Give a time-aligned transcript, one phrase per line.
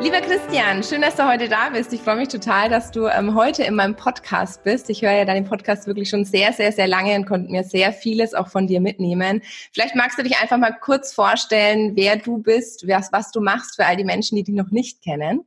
[0.00, 1.92] Lieber Christian, schön, dass du heute da bist.
[1.92, 4.88] Ich freue mich total, dass du ähm, heute in meinem Podcast bist.
[4.90, 7.92] Ich höre ja deinen Podcast wirklich schon sehr, sehr, sehr lange und konnte mir sehr
[7.92, 9.42] vieles auch von dir mitnehmen.
[9.72, 13.74] Vielleicht magst du dich einfach mal kurz vorstellen, wer du bist, was, was du machst
[13.74, 15.44] für all die Menschen, die dich noch nicht kennen.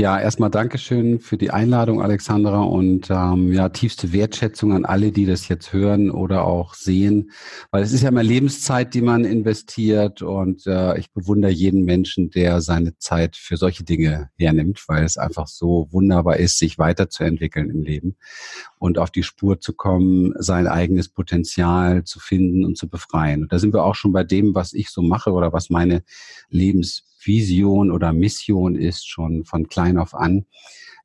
[0.00, 5.26] Ja, erstmal Dankeschön für die Einladung, Alexandra, und ähm, ja, tiefste Wertschätzung an alle, die
[5.26, 7.32] das jetzt hören oder auch sehen,
[7.70, 12.30] weil es ist ja immer Lebenszeit, die man investiert und äh, ich bewundere jeden Menschen,
[12.30, 17.68] der seine Zeit für solche Dinge hernimmt, weil es einfach so wunderbar ist, sich weiterzuentwickeln
[17.68, 18.16] im Leben
[18.80, 23.42] und auf die Spur zu kommen, sein eigenes Potenzial zu finden und zu befreien.
[23.42, 26.02] Und da sind wir auch schon bei dem, was ich so mache oder was meine
[26.48, 30.46] Lebens Vision oder Mission ist, schon von klein auf an.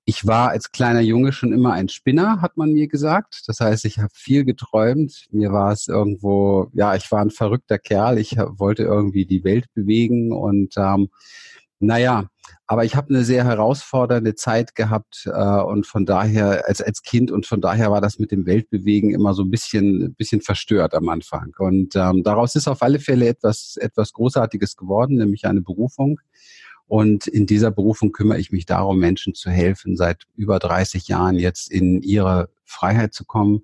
[0.05, 3.43] Ich war als kleiner Junge schon immer ein Spinner, hat man mir gesagt.
[3.47, 5.25] Das heißt, ich habe viel geträumt.
[5.31, 8.19] Mir war es irgendwo, ja, ich war ein verrückter Kerl.
[8.19, 11.09] Ich wollte irgendwie die Welt bewegen und ähm,
[11.79, 12.29] naja,
[12.67, 17.31] aber ich habe eine sehr herausfordernde Zeit gehabt äh, und von daher als als Kind
[17.31, 21.09] und von daher war das mit dem Weltbewegen immer so ein bisschen bisschen verstört am
[21.09, 26.19] Anfang und ähm, daraus ist auf alle Fälle etwas etwas Großartiges geworden, nämlich eine Berufung.
[26.87, 31.35] Und in dieser Berufung kümmere ich mich darum, Menschen zu helfen, seit über 30 Jahren
[31.35, 33.63] jetzt in ihre Freiheit zu kommen.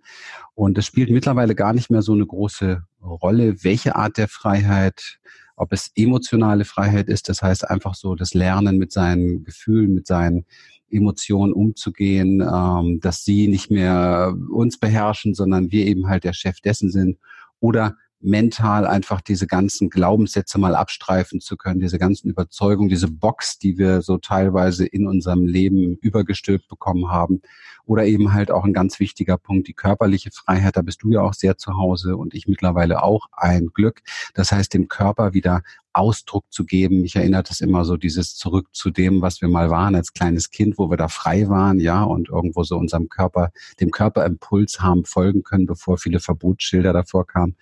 [0.55, 5.19] Und es spielt mittlerweile gar nicht mehr so eine große Rolle, welche Art der Freiheit
[5.61, 10.07] ob es emotionale Freiheit ist, das heißt einfach so das Lernen mit seinen Gefühlen, mit
[10.07, 10.45] seinen
[10.89, 16.61] Emotionen umzugehen, ähm, dass sie nicht mehr uns beherrschen, sondern wir eben halt der Chef
[16.61, 17.19] dessen sind.
[17.59, 23.57] Oder mental einfach diese ganzen Glaubenssätze mal abstreifen zu können, diese ganzen Überzeugungen, diese Box,
[23.57, 27.41] die wir so teilweise in unserem Leben übergestülpt bekommen haben.
[27.85, 30.77] Oder eben halt auch ein ganz wichtiger Punkt, die körperliche Freiheit.
[30.77, 34.01] Da bist du ja auch sehr zu Hause und ich mittlerweile auch ein Glück.
[34.33, 35.63] Das heißt, dem Körper wieder
[35.93, 37.01] Ausdruck zu geben.
[37.01, 40.51] Mich erinnert es immer so dieses zurück zu dem, was wir mal waren als kleines
[40.51, 45.05] Kind, wo wir da frei waren, ja, und irgendwo so unserem Körper, dem Körperimpuls haben
[45.05, 47.55] folgen können, bevor viele Verbotsschilder davor kamen.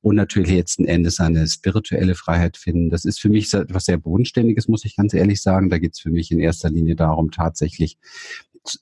[0.00, 2.90] Und natürlich letzten Endes eine spirituelle Freiheit finden.
[2.90, 5.70] Das ist für mich etwas sehr Bodenständiges, muss ich ganz ehrlich sagen.
[5.70, 7.98] Da geht es für mich in erster Linie darum, tatsächlich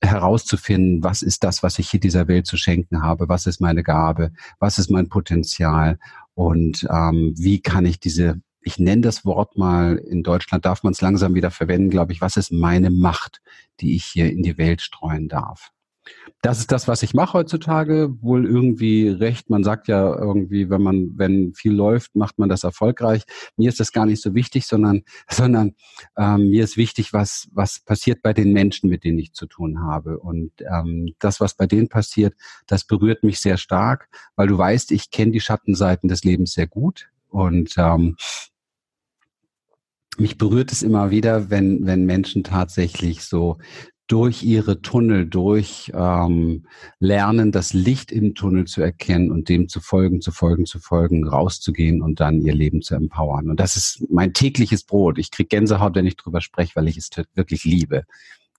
[0.03, 3.83] herauszufinden, was ist das, was ich hier dieser Welt zu schenken habe, was ist meine
[3.83, 5.99] Gabe, was ist mein Potenzial
[6.35, 10.93] und ähm, wie kann ich diese ich nenne das Wort mal, in Deutschland darf man
[10.93, 13.41] es langsam wieder verwenden, glaube ich, was ist meine Macht,
[13.81, 15.71] die ich hier in die Welt streuen darf.
[16.43, 18.17] Das ist das, was ich mache heutzutage.
[18.23, 19.51] Wohl irgendwie recht.
[19.51, 23.25] Man sagt ja irgendwie, wenn man, wenn viel läuft, macht man das erfolgreich.
[23.57, 25.75] Mir ist das gar nicht so wichtig, sondern, sondern
[26.17, 29.83] ähm, mir ist wichtig, was, was passiert bei den Menschen, mit denen ich zu tun
[29.83, 30.19] habe.
[30.19, 32.35] Und ähm, das, was bei denen passiert,
[32.67, 36.67] das berührt mich sehr stark, weil du weißt, ich kenne die Schattenseiten des Lebens sehr
[36.67, 37.11] gut.
[37.29, 38.17] Und ähm,
[40.19, 43.59] mich berührt es immer wieder, wenn, wenn Menschen tatsächlich so
[44.11, 46.67] durch ihre Tunnel, durch ähm,
[46.99, 51.29] lernen, das Licht im Tunnel zu erkennen und dem zu folgen, zu folgen, zu folgen,
[51.29, 53.49] rauszugehen und dann ihr Leben zu empowern.
[53.51, 55.17] Und das ist mein tägliches Brot.
[55.19, 58.03] Ich kriege Gänsehaut, wenn ich drüber spreche, weil ich es wirklich liebe.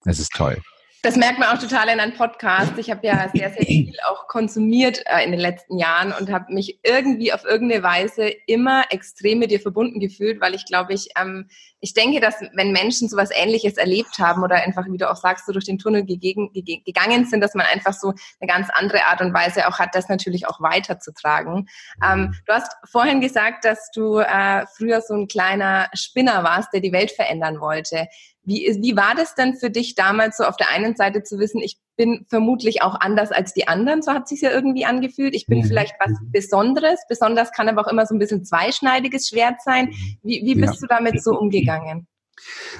[0.05, 0.57] Es ist toll.
[1.03, 2.77] Das merkt man auch total in einem Podcast.
[2.77, 6.53] Ich habe ja sehr, sehr viel auch konsumiert äh, in den letzten Jahren und habe
[6.53, 11.09] mich irgendwie auf irgendeine Weise immer extrem mit dir verbunden gefühlt, weil ich glaube, ich,
[11.19, 11.47] ähm,
[11.79, 15.47] ich denke, dass wenn Menschen sowas Ähnliches erlebt haben oder einfach, wie du auch sagst,
[15.47, 19.21] so durch den Tunnel gegegen, gegangen sind, dass man einfach so eine ganz andere Art
[19.21, 21.67] und Weise auch hat, das natürlich auch weiterzutragen.
[22.07, 26.81] Ähm, du hast vorhin gesagt, dass du äh, früher so ein kleiner Spinner warst, der
[26.81, 28.07] die Welt verändern wollte.
[28.43, 31.61] Wie, wie war das denn für dich damals so auf der einen Seite zu wissen,
[31.61, 35.35] ich bin vermutlich auch anders als die anderen, so hat sich ja irgendwie angefühlt.
[35.35, 35.65] Ich bin mhm.
[35.65, 36.31] vielleicht was mhm.
[36.31, 36.99] Besonderes.
[37.07, 39.87] Besonders kann aber auch immer so ein bisschen zweischneidiges Schwert sein.
[39.87, 40.17] Mhm.
[40.23, 40.79] Wie, wie bist ja.
[40.81, 42.07] du damit so umgegangen?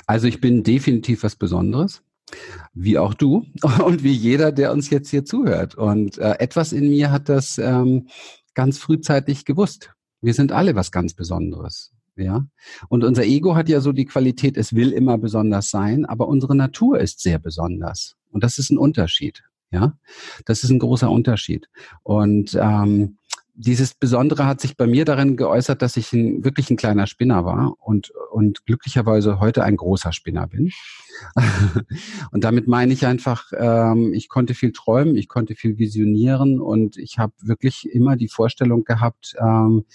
[0.08, 2.02] Also ich bin definitiv was Besonderes
[2.74, 3.46] wie auch du
[3.86, 5.76] und wie jeder, der uns jetzt hier zuhört.
[5.76, 8.08] Und äh, etwas in mir hat das ähm,
[8.54, 9.92] ganz frühzeitig gewusst.
[10.22, 11.92] Wir sind alle was ganz Besonderes.
[12.22, 12.46] Ja.
[12.90, 16.56] Und unser Ego hat ja so die Qualität, es will immer besonders sein, aber unsere
[16.56, 18.16] Natur ist sehr besonders.
[18.32, 19.44] Und das ist ein Unterschied.
[19.72, 19.98] Ja.
[20.46, 21.70] Das ist ein großer Unterschied.
[22.04, 23.18] Und ähm,
[23.54, 27.46] dieses Besondere hat sich bei mir darin geäußert, dass ich ein, wirklich ein kleiner Spinner
[27.46, 30.72] war und, und glücklicherweise heute ein großer Spinner bin.
[32.32, 36.98] und damit meine ich einfach, ähm, ich konnte viel träumen, ich konnte viel visionieren und
[36.98, 39.86] ich habe wirklich immer die Vorstellung gehabt, ähm,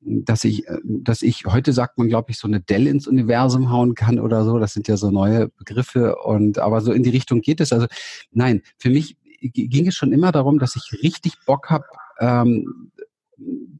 [0.00, 3.70] dass ich, äh, dass ich, heute sagt man, glaube ich, so eine Dell ins Universum
[3.70, 4.58] hauen kann oder so.
[4.58, 7.72] Das sind ja so neue Begriffe und aber so in die Richtung geht es.
[7.72, 7.86] Also
[8.30, 11.84] nein, für mich ging es schon immer darum, dass ich richtig Bock habe,
[12.18, 12.90] ähm,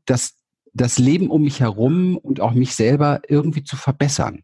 [0.05, 0.35] das,
[0.73, 4.43] das Leben um mich herum und auch mich selber irgendwie zu verbessern.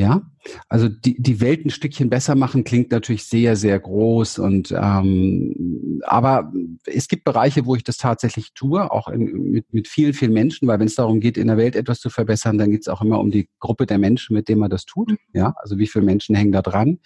[0.00, 0.22] Ja,
[0.70, 6.00] also die, die Welt ein Stückchen besser machen klingt natürlich sehr, sehr groß und ähm,
[6.06, 6.50] aber
[6.86, 10.66] es gibt Bereiche, wo ich das tatsächlich tue, auch in, mit, mit vielen, vielen Menschen,
[10.66, 13.02] weil wenn es darum geht, in der Welt etwas zu verbessern, dann geht es auch
[13.02, 15.14] immer um die Gruppe der Menschen, mit denen man das tut.
[15.34, 17.00] Ja, also wie viele Menschen hängen da dran.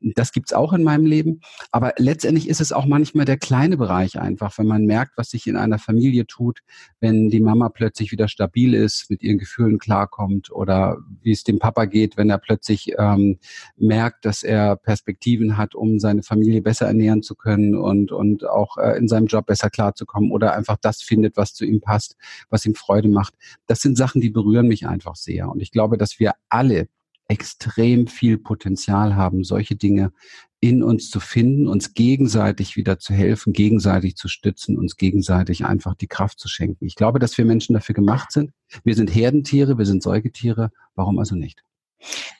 [0.00, 1.40] Das gibt's auch in meinem Leben.
[1.70, 5.46] Aber letztendlich ist es auch manchmal der kleine Bereich einfach, wenn man merkt, was sich
[5.46, 6.60] in einer Familie tut,
[7.00, 11.58] wenn die Mama plötzlich wieder stabil ist, mit ihren Gefühlen klarkommt oder wie es dem
[11.58, 13.38] Papa geht, wenn er plötzlich ähm,
[13.76, 18.76] merkt, dass er Perspektiven hat, um seine Familie besser ernähren zu können und, und auch
[18.78, 22.16] äh, in seinem Job besser klarzukommen oder einfach das findet, was zu ihm passt,
[22.50, 23.34] was ihm Freude macht.
[23.66, 25.48] Das sind Sachen, die berühren mich einfach sehr.
[25.48, 26.88] Und ich glaube, dass wir alle
[27.28, 30.12] extrem viel Potenzial haben, solche Dinge
[30.60, 35.94] in uns zu finden, uns gegenseitig wieder zu helfen, gegenseitig zu stützen, uns gegenseitig einfach
[35.94, 36.86] die Kraft zu schenken.
[36.86, 38.52] Ich glaube, dass wir Menschen dafür gemacht sind.
[38.82, 40.70] Wir sind Herdentiere, wir sind Säugetiere.
[40.94, 41.65] Warum also nicht?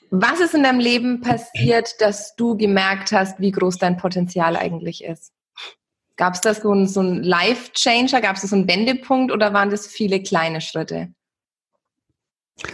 [0.09, 5.03] Was ist in deinem Leben passiert, dass du gemerkt hast, wie groß dein Potenzial eigentlich
[5.03, 5.33] ist?
[6.15, 8.21] Gab es da so einen, so Life-Changer?
[8.21, 11.13] Gab es so einen Wendepunkt oder waren das viele kleine Schritte?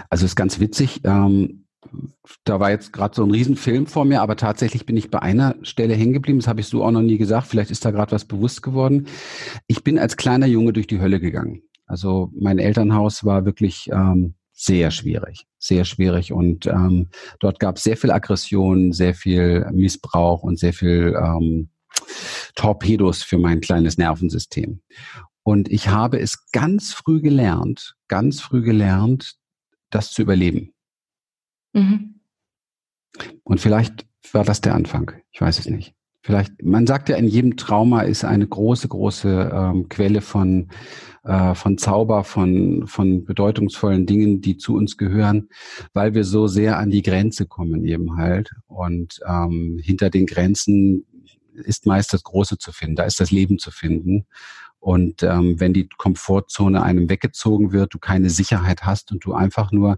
[0.10, 1.02] Also ist ganz witzig.
[1.04, 1.66] Ähm,
[2.46, 5.56] da war jetzt gerade so ein Riesenfilm vor mir, aber tatsächlich bin ich bei einer
[5.64, 6.40] Stelle hängen geblieben.
[6.40, 7.48] Das habe ich so auch noch nie gesagt.
[7.48, 9.08] Vielleicht ist da gerade was bewusst geworden.
[9.68, 11.64] Ich bin als kleiner Junge durch die Hölle gegangen.
[11.86, 16.32] Also mein Elternhaus war wirklich ähm, sehr schwierig, sehr schwierig.
[16.32, 21.70] Und ähm, dort gab es sehr viel Aggression, sehr viel Missbrauch und sehr viel ähm,
[22.56, 24.82] Torpedos für mein kleines Nervensystem.
[25.44, 29.36] Und ich habe es ganz früh gelernt, ganz früh gelernt,
[29.90, 30.74] das zu überleben.
[31.74, 32.22] Mhm.
[33.44, 35.12] Und vielleicht war das der Anfang.
[35.32, 35.94] Ich weiß es nicht.
[36.26, 40.70] Vielleicht, man sagt ja, in jedem Trauma ist eine große, große ähm, Quelle von,
[41.26, 45.50] äh, von Zauber, von, von bedeutungsvollen Dingen, die zu uns gehören,
[45.92, 48.52] weil wir so sehr an die Grenze kommen eben halt.
[48.68, 51.06] Und ähm, hinter den Grenzen
[51.56, 54.26] ist meist das Große zu finden, da ist das Leben zu finden.
[54.80, 59.74] Und ähm, wenn die Komfortzone einem weggezogen wird, du keine Sicherheit hast und du einfach
[59.74, 59.98] nur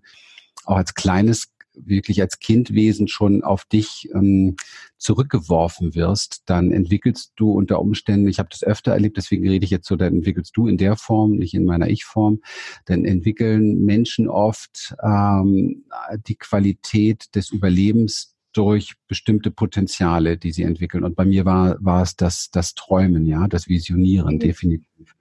[0.65, 4.55] auch als kleines wirklich als Kindwesen schon auf dich ähm,
[4.97, 9.71] zurückgeworfen wirst, dann entwickelst du unter Umständen, ich habe das öfter erlebt, deswegen rede ich
[9.71, 12.41] jetzt so, dann entwickelst du in der Form, nicht in meiner Ich-Form,
[12.85, 15.85] dann entwickeln Menschen oft ähm,
[16.27, 21.03] die Qualität des Überlebens durch bestimmte Potenziale, die sie entwickeln.
[21.03, 24.39] Und bei mir war, war es das, das Träumen, ja, das Visionieren, mhm.
[24.39, 25.15] definitiv.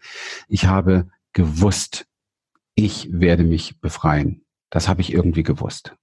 [0.49, 2.07] Ich habe gewusst,
[2.77, 4.45] ich werde mich befreien.
[4.71, 5.95] Das habe ich irgendwie gewusst.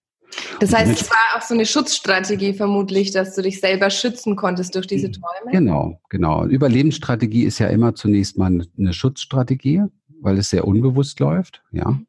[0.60, 4.76] Das heißt, es war auch so eine Schutzstrategie vermutlich, dass du dich selber schützen konntest
[4.76, 5.52] durch diese Träume?
[5.52, 6.46] Genau, genau.
[6.46, 9.84] Überlebensstrategie ist ja immer zunächst mal eine Schutzstrategie,
[10.22, 12.00] weil es sehr unbewusst läuft, ja.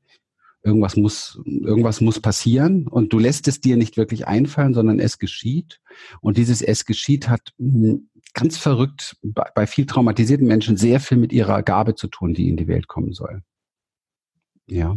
[0.65, 5.19] Irgendwas muss, irgendwas muss passieren und du lässt es dir nicht wirklich einfallen, sondern es
[5.19, 5.81] geschieht.
[6.21, 11.19] Und dieses es geschieht hat hm, ganz verrückt bei, bei viel traumatisierten Menschen sehr viel
[11.19, 13.43] mit ihrer Gabe zu tun, die in die Welt kommen soll.
[14.67, 14.97] Ja.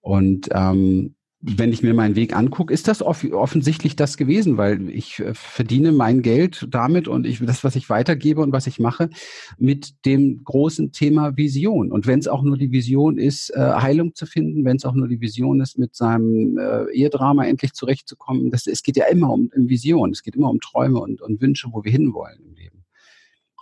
[0.00, 1.14] Und ähm,
[1.48, 5.32] wenn ich mir meinen Weg angucke, ist das off offensichtlich das gewesen, weil ich äh,
[5.32, 9.10] verdiene mein Geld damit und ich, das, was ich weitergebe und was ich mache,
[9.56, 11.92] mit dem großen Thema Vision.
[11.92, 14.94] Und wenn es auch nur die Vision ist, äh, Heilung zu finden, wenn es auch
[14.94, 19.32] nur die Vision ist, mit seinem äh, Ehedrama endlich zurechtzukommen, das, es geht ja immer
[19.32, 22.54] um, um Vision, es geht immer um Träume und, und Wünsche, wo wir hinwollen im
[22.54, 22.84] Leben.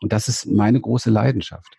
[0.00, 1.76] Und das ist meine große Leidenschaft.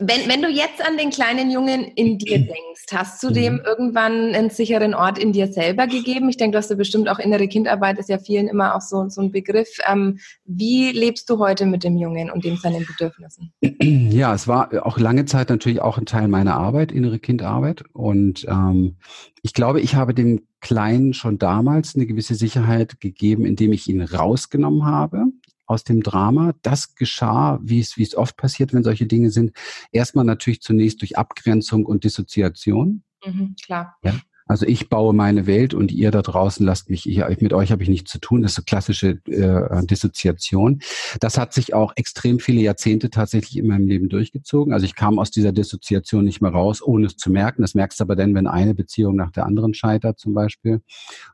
[0.00, 3.60] Wenn, wenn du jetzt an den kleinen Jungen in dir denkst, hast du dem mhm.
[3.64, 6.28] irgendwann einen sicheren Ort in dir selber gegeben?
[6.28, 9.08] Ich denke, du hast ja bestimmt auch innere Kindarbeit, ist ja vielen immer auch so,
[9.08, 9.68] so ein Begriff.
[9.88, 13.52] Ähm, wie lebst du heute mit dem Jungen und dem seinen Bedürfnissen?
[13.80, 17.84] Ja, es war auch lange Zeit natürlich auch ein Teil meiner Arbeit, innere Kindarbeit.
[17.92, 18.96] Und ähm,
[19.42, 24.02] ich glaube, ich habe dem Kleinen schon damals eine gewisse Sicherheit gegeben, indem ich ihn
[24.02, 25.26] rausgenommen habe
[25.68, 26.54] aus dem Drama.
[26.62, 29.52] Das geschah, wie es, wie es oft passiert, wenn solche Dinge sind,
[29.92, 33.04] erstmal natürlich zunächst durch Abgrenzung und Dissoziation.
[33.24, 33.96] Mhm, klar.
[34.02, 34.14] Ja?
[34.48, 37.82] Also ich baue meine Welt und ihr da draußen lasst mich, ich, mit euch habe
[37.82, 38.40] ich nichts zu tun.
[38.40, 40.80] Das ist so klassische äh, Dissoziation.
[41.20, 44.72] Das hat sich auch extrem viele Jahrzehnte tatsächlich in meinem Leben durchgezogen.
[44.72, 47.60] Also ich kam aus dieser Dissoziation nicht mehr raus, ohne es zu merken.
[47.60, 50.80] Das merkst du aber dann, wenn eine Beziehung nach der anderen scheitert zum Beispiel.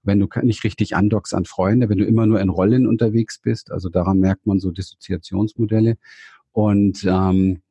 [0.03, 3.71] Wenn du nicht richtig andockst an Freunde, wenn du immer nur in Rollen unterwegs bist.
[3.71, 5.97] Also daran merkt man so Dissoziationsmodelle.
[6.51, 7.63] Und ähm,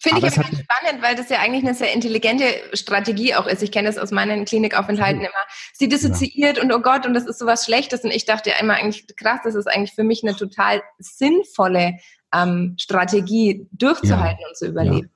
[0.00, 3.62] Finde ich aber spannend, weil das ja eigentlich eine sehr intelligente Strategie auch ist.
[3.62, 5.30] Ich kenne das aus meinen Klinikaufenthalten immer.
[5.72, 6.62] Sie dissoziiert ja.
[6.62, 8.04] und oh Gott, und das ist sowas Schlechtes.
[8.04, 11.98] Und ich dachte ja immer eigentlich, krass, das ist eigentlich für mich eine total sinnvolle
[12.32, 14.48] ähm, Strategie, durchzuhalten ja.
[14.48, 15.10] und zu überleben.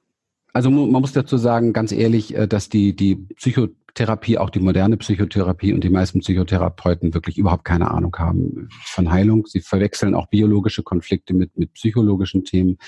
[0.53, 4.61] Also man muss dazu sagen, ganz ehrlich, äh, dass die, die Psycho Therapie, auch die
[4.61, 9.47] moderne Psychotherapie und die meisten Psychotherapeuten wirklich überhaupt keine Ahnung haben von Heilung.
[9.47, 12.79] Sie verwechseln auch biologische Konflikte mit, mit psychologischen Themen.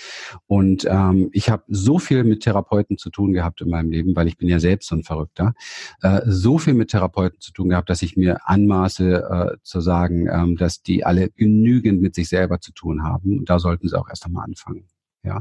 [0.47, 4.29] Und ähm, ich habe so viel mit Therapeuten zu tun gehabt in meinem Leben, weil
[4.29, 5.55] ich bin ja selbst so ein Verrückter,
[6.01, 10.29] äh, so viel mit Therapeuten zu tun gehabt, dass ich mir anmaße äh, zu sagen,
[10.33, 13.39] ähm, dass die alle genügend mit sich selber zu tun haben.
[13.41, 14.87] Und da sollten sie auch erst einmal anfangen.
[15.25, 15.41] Ja,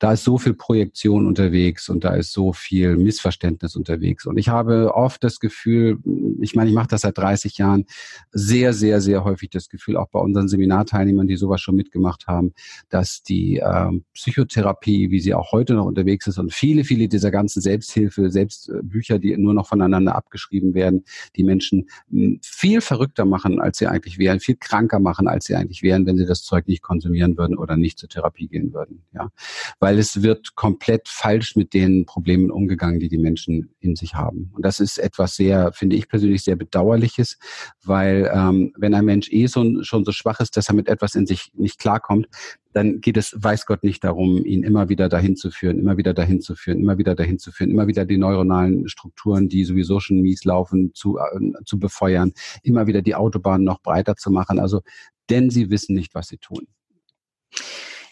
[0.00, 4.26] da ist so viel Projektion unterwegs und da ist so viel Missverständnis unterwegs.
[4.26, 5.98] Und ich habe oft das Gefühl,
[6.40, 7.84] ich meine, ich mache das seit 30 Jahren,
[8.32, 12.54] sehr, sehr, sehr häufig das Gefühl, auch bei unseren Seminarteilnehmern, die sowas schon mitgemacht haben,
[12.88, 17.30] dass die ähm, Psychotherapie, wie sie auch heute noch unterwegs ist und viele, viele dieser
[17.30, 21.04] ganzen Selbsthilfe, Selbstbücher, die nur noch voneinander abgeschrieben werden,
[21.36, 25.54] die Menschen hm, viel verrückter machen, als sie eigentlich wären, viel kranker machen, als sie
[25.54, 29.03] eigentlich wären, wenn sie das Zeug nicht konsumieren würden oder nicht zur Therapie gehen würden
[29.12, 29.30] ja,
[29.78, 34.50] weil es wird komplett falsch mit den Problemen umgegangen, die die Menschen in sich haben.
[34.54, 37.38] Und das ist etwas sehr, finde ich persönlich sehr bedauerliches,
[37.84, 41.14] weil ähm, wenn ein Mensch eh so, schon so schwach ist, dass er mit etwas
[41.14, 42.28] in sich nicht klarkommt,
[42.74, 46.12] dann geht es, weiß Gott, nicht darum, ihn immer wieder dahin zu führen, immer wieder
[46.12, 50.00] dahin zu führen, immer wieder dahin zu führen, immer wieder die neuronalen Strukturen, die sowieso
[50.00, 52.32] schon mies laufen, zu, äh, zu befeuern,
[52.64, 54.58] immer wieder die Autobahn noch breiter zu machen.
[54.58, 54.82] Also,
[55.30, 56.66] denn sie wissen nicht, was sie tun.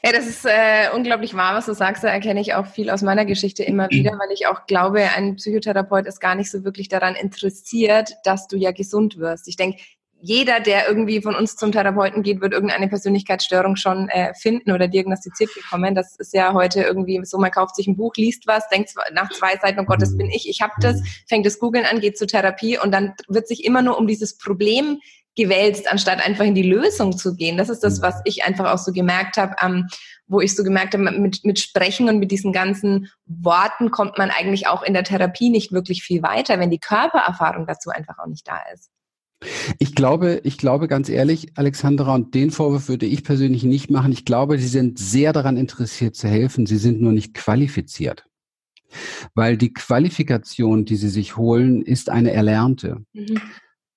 [0.05, 2.03] Ja, das ist äh, unglaublich wahr, was du sagst.
[2.03, 5.37] Da erkenne ich auch viel aus meiner Geschichte immer wieder, weil ich auch glaube, ein
[5.37, 9.47] Psychotherapeut ist gar nicht so wirklich daran interessiert, dass du ja gesund wirst.
[9.47, 9.81] Ich denke,
[10.25, 14.87] jeder, der irgendwie von uns zum Therapeuten geht, wird irgendeine Persönlichkeitsstörung schon äh, finden oder
[14.87, 15.97] diagnostiziert bekommen.
[15.97, 19.31] Das ist ja heute irgendwie so, man kauft sich ein Buch, liest was, denkt nach
[19.31, 22.17] zwei Seiten, oh Gott, das bin ich, ich habe das, fängt das Googeln an, geht
[22.17, 25.01] zur Therapie und dann wird sich immer nur um dieses Problem
[25.37, 27.57] gewälzt, anstatt einfach in die Lösung zu gehen.
[27.57, 28.03] Das ist das, mhm.
[28.03, 29.89] was ich einfach auch so gemerkt habe, ähm,
[30.27, 34.31] wo ich so gemerkt habe, mit, mit Sprechen und mit diesen ganzen Worten kommt man
[34.31, 38.27] eigentlich auch in der Therapie nicht wirklich viel weiter, wenn die Körpererfahrung dazu einfach auch
[38.27, 38.91] nicht da ist.
[39.79, 44.13] Ich glaube, ich glaube ganz ehrlich, Alexandra, und den Vorwurf würde ich persönlich nicht machen.
[44.13, 46.67] Ich glaube, Sie sind sehr daran interessiert zu helfen.
[46.67, 48.25] Sie sind nur nicht qualifiziert.
[49.35, 53.05] Weil die Qualifikation, die Sie sich holen, ist eine erlernte.
[53.15, 53.41] Mhm.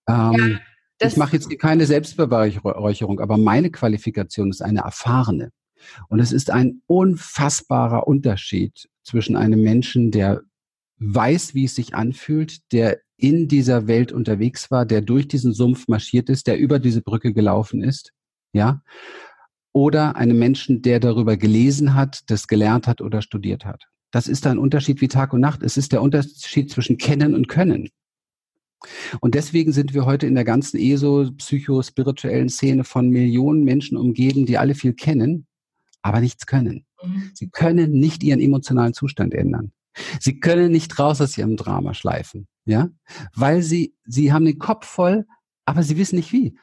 [0.07, 0.59] Ähm, ja
[0.99, 5.51] das ich mache jetzt keine Selbstbeweihräucherung, aber meine Qualifikation ist eine erfahrene.
[6.09, 10.41] Und es ist ein unfassbarer Unterschied zwischen einem Menschen, der
[10.97, 15.87] weiß, wie es sich anfühlt, der in dieser Welt unterwegs war, der durch diesen Sumpf
[15.87, 18.11] marschiert ist, der über diese Brücke gelaufen ist,
[18.53, 18.81] ja,
[19.73, 23.83] oder einem Menschen, der darüber gelesen hat, das gelernt hat oder studiert hat.
[24.11, 25.63] Das ist ein Unterschied wie Tag und Nacht.
[25.63, 27.89] Es ist der Unterschied zwischen Kennen und Können.
[29.19, 34.57] Und deswegen sind wir heute in der ganzen ESO-psychospirituellen Szene von Millionen Menschen umgeben, die
[34.57, 35.47] alle viel kennen,
[36.01, 36.85] aber nichts können.
[37.03, 37.31] Mhm.
[37.33, 39.71] Sie können nicht ihren emotionalen Zustand ändern.
[40.19, 42.89] Sie können nicht raus aus ihrem Drama schleifen, ja,
[43.33, 45.25] weil sie, sie haben den Kopf voll,
[45.67, 46.55] aber sie wissen nicht wie.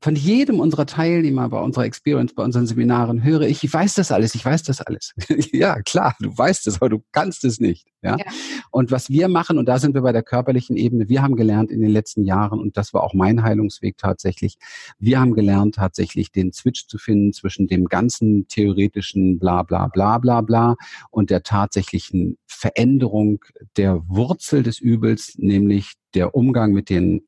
[0.00, 4.10] Von jedem unserer Teilnehmer bei unserer Experience, bei unseren Seminaren höre ich, ich weiß das
[4.10, 5.12] alles, ich weiß das alles.
[5.52, 7.86] ja, klar, du weißt es, aber du kannst es nicht.
[8.02, 8.16] Ja?
[8.16, 8.24] ja?
[8.72, 11.70] Und was wir machen, und da sind wir bei der körperlichen Ebene, wir haben gelernt
[11.70, 14.56] in den letzten Jahren, und das war auch mein Heilungsweg tatsächlich,
[14.98, 20.18] wir haben gelernt tatsächlich den Switch zu finden zwischen dem ganzen theoretischen bla bla bla
[20.18, 20.76] bla bla
[21.10, 23.44] und der tatsächlichen Veränderung
[23.76, 27.22] der Wurzel des Übels, nämlich der Umgang mit den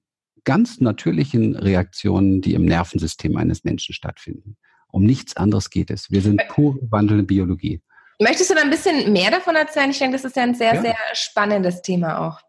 [0.44, 4.56] ganz natürlichen Reaktionen, die im Nervensystem eines Menschen stattfinden.
[4.88, 6.10] Um nichts anderes geht es.
[6.10, 7.80] Wir sind pure wandelnde Biologie.
[8.20, 9.90] Möchtest du da ein bisschen mehr davon erzählen?
[9.90, 10.82] Ich denke, das ist ja ein sehr, ja.
[10.82, 12.40] sehr spannendes Thema auch.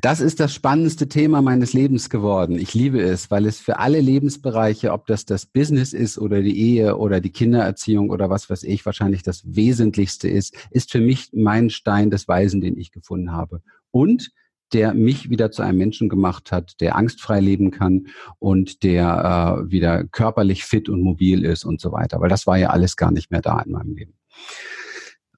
[0.00, 2.58] Das ist das spannendste Thema meines Lebens geworden.
[2.58, 6.58] Ich liebe es, weil es für alle Lebensbereiche, ob das das Business ist oder die
[6.58, 11.30] Ehe oder die Kindererziehung oder was weiß ich, wahrscheinlich das Wesentlichste ist, ist für mich
[11.32, 13.62] mein Stein des Weisen, den ich gefunden habe.
[13.92, 14.32] Und
[14.72, 18.06] der mich wieder zu einem Menschen gemacht hat, der angstfrei leben kann
[18.38, 22.20] und der äh, wieder körperlich fit und mobil ist und so weiter.
[22.20, 24.14] Weil das war ja alles gar nicht mehr da in meinem Leben.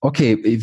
[0.05, 0.61] Okay,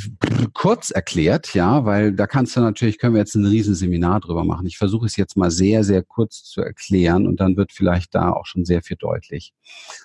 [0.53, 4.67] kurz erklärt, ja, weil da kannst du natürlich, können wir jetzt ein Riesenseminar drüber machen.
[4.67, 8.31] Ich versuche es jetzt mal sehr, sehr kurz zu erklären und dann wird vielleicht da
[8.33, 9.53] auch schon sehr viel deutlich.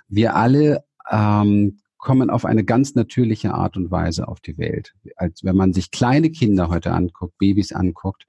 [0.07, 4.93] Wir alle ähm, kommen auf eine ganz natürliche Art und Weise auf die Welt.
[5.17, 8.27] Als wenn man sich kleine Kinder heute anguckt, Babys anguckt,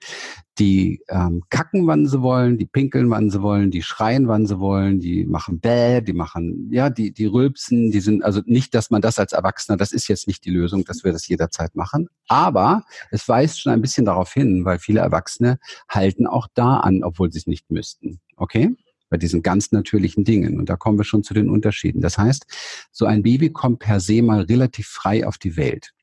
[0.58, 4.60] die ähm, kacken, wann sie wollen, die pinkeln, wann sie wollen, die schreien, wann sie
[4.60, 8.90] wollen, die machen bäh, die machen, ja, die, die rülpsen, die sind, also nicht, dass
[8.90, 12.08] man das als Erwachsener, das ist jetzt nicht die Lösung, dass wir das jederzeit machen,
[12.30, 17.04] aber es weist schon ein bisschen darauf hin, weil viele Erwachsene halten auch da an,
[17.04, 18.22] obwohl sie es nicht müssten.
[18.38, 18.76] Okay?
[19.16, 20.60] Bei diesen ganz natürlichen Dingen.
[20.60, 22.02] Und da kommen wir schon zu den Unterschieden.
[22.02, 22.46] Das heißt,
[22.92, 25.94] so ein Baby kommt per se mal relativ frei auf die Welt.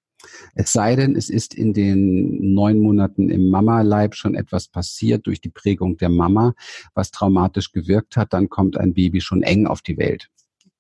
[0.55, 5.43] Es sei denn, es ist in den neun Monaten im Mama-Leib schon etwas passiert durch
[5.43, 6.55] die Prägung der Mama,
[6.95, 10.31] was traumatisch gewirkt hat, dann kommt ein Baby schon eng auf die Welt.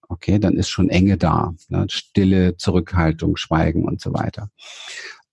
[0.08, 1.54] Okay, dann ist schon Enge da.
[1.68, 1.86] Ne?
[1.90, 4.48] Stille, Zurückhaltung, Schweigen und so weiter.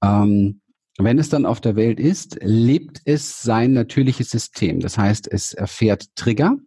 [0.04, 0.60] Ähm,
[0.98, 4.82] wenn es dann auf der Welt ist, lebt es sein natürliches System.
[4.82, 6.58] Das heißt, es erfährt Trigger,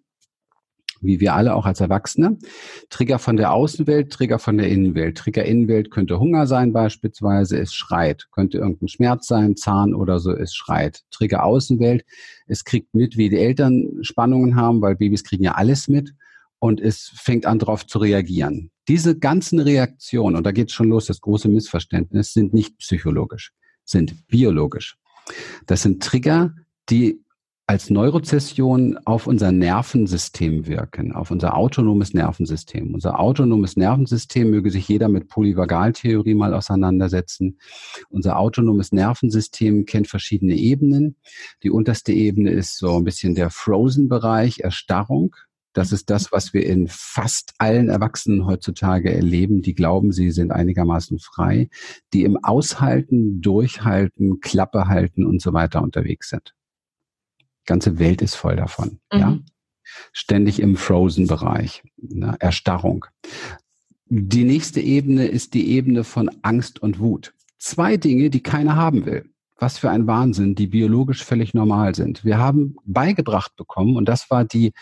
[1.03, 2.39] wie wir alle auch als Erwachsene.
[2.89, 5.19] Trigger von der Außenwelt, Trigger von der Innenwelt.
[5.19, 8.29] Trigger Innenwelt könnte Hunger sein beispielsweise, es schreit.
[8.31, 11.03] Könnte irgendein Schmerz sein, Zahn oder so, es schreit.
[11.11, 12.05] Trigger Außenwelt,
[12.47, 16.15] es kriegt mit, wie die Eltern Spannungen haben, weil Babys kriegen ja alles mit
[16.59, 18.71] und es fängt an darauf zu reagieren.
[18.87, 23.53] Diese ganzen Reaktionen, und da geht schon los, das große Missverständnis, sind nicht psychologisch,
[23.85, 24.97] sind biologisch.
[25.67, 26.55] Das sind Trigger,
[26.89, 27.21] die
[27.73, 32.93] als Neurozession auf unser Nervensystem wirken, auf unser autonomes Nervensystem.
[32.93, 37.59] Unser autonomes Nervensystem möge sich jeder mit Polyvagaltheorie mal auseinandersetzen.
[38.11, 41.17] Unser autonomes Nervensystem kennt verschiedene Ebenen.
[41.63, 45.35] Die unterste Ebene ist so ein bisschen der Frozen-Bereich, Erstarrung.
[45.73, 50.53] Das ist das, was wir in fast allen Erwachsenen heutzutage erleben, die glauben, sie sind
[50.53, 51.71] einigermaßen frei,
[52.13, 56.53] die im Aushalten, Durchhalten, Klappe halten und so weiter unterwegs sind
[57.67, 58.99] ganze Welt ist voll davon.
[59.13, 59.19] Mhm.
[59.19, 59.39] Ja?
[60.13, 62.37] Ständig im Frozen-Bereich, ne?
[62.39, 63.07] Erstarrung.
[64.07, 67.35] Die nächste Ebene ist die Ebene von Angst und Wut.
[67.59, 69.25] Zwei Dinge, die keiner haben will.
[69.57, 72.25] Was für ein Wahnsinn, die biologisch völlig normal sind.
[72.25, 74.73] Wir haben beigebracht bekommen, und das war die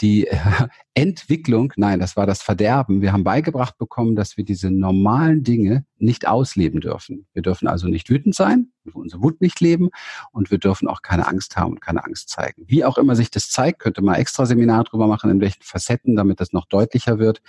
[0.00, 0.28] die
[0.94, 3.00] Entwicklung, nein, das war das Verderben.
[3.00, 7.26] Wir haben beigebracht bekommen, dass wir diese normalen Dinge nicht ausleben dürfen.
[7.32, 9.90] Wir dürfen also nicht wütend sein, unsere Wut nicht leben
[10.32, 12.64] und wir dürfen auch keine Angst haben und keine Angst zeigen.
[12.66, 16.16] Wie auch immer sich das zeigt, könnte man extra Seminar drüber machen, in welchen Facetten,
[16.16, 17.42] damit das noch deutlicher wird.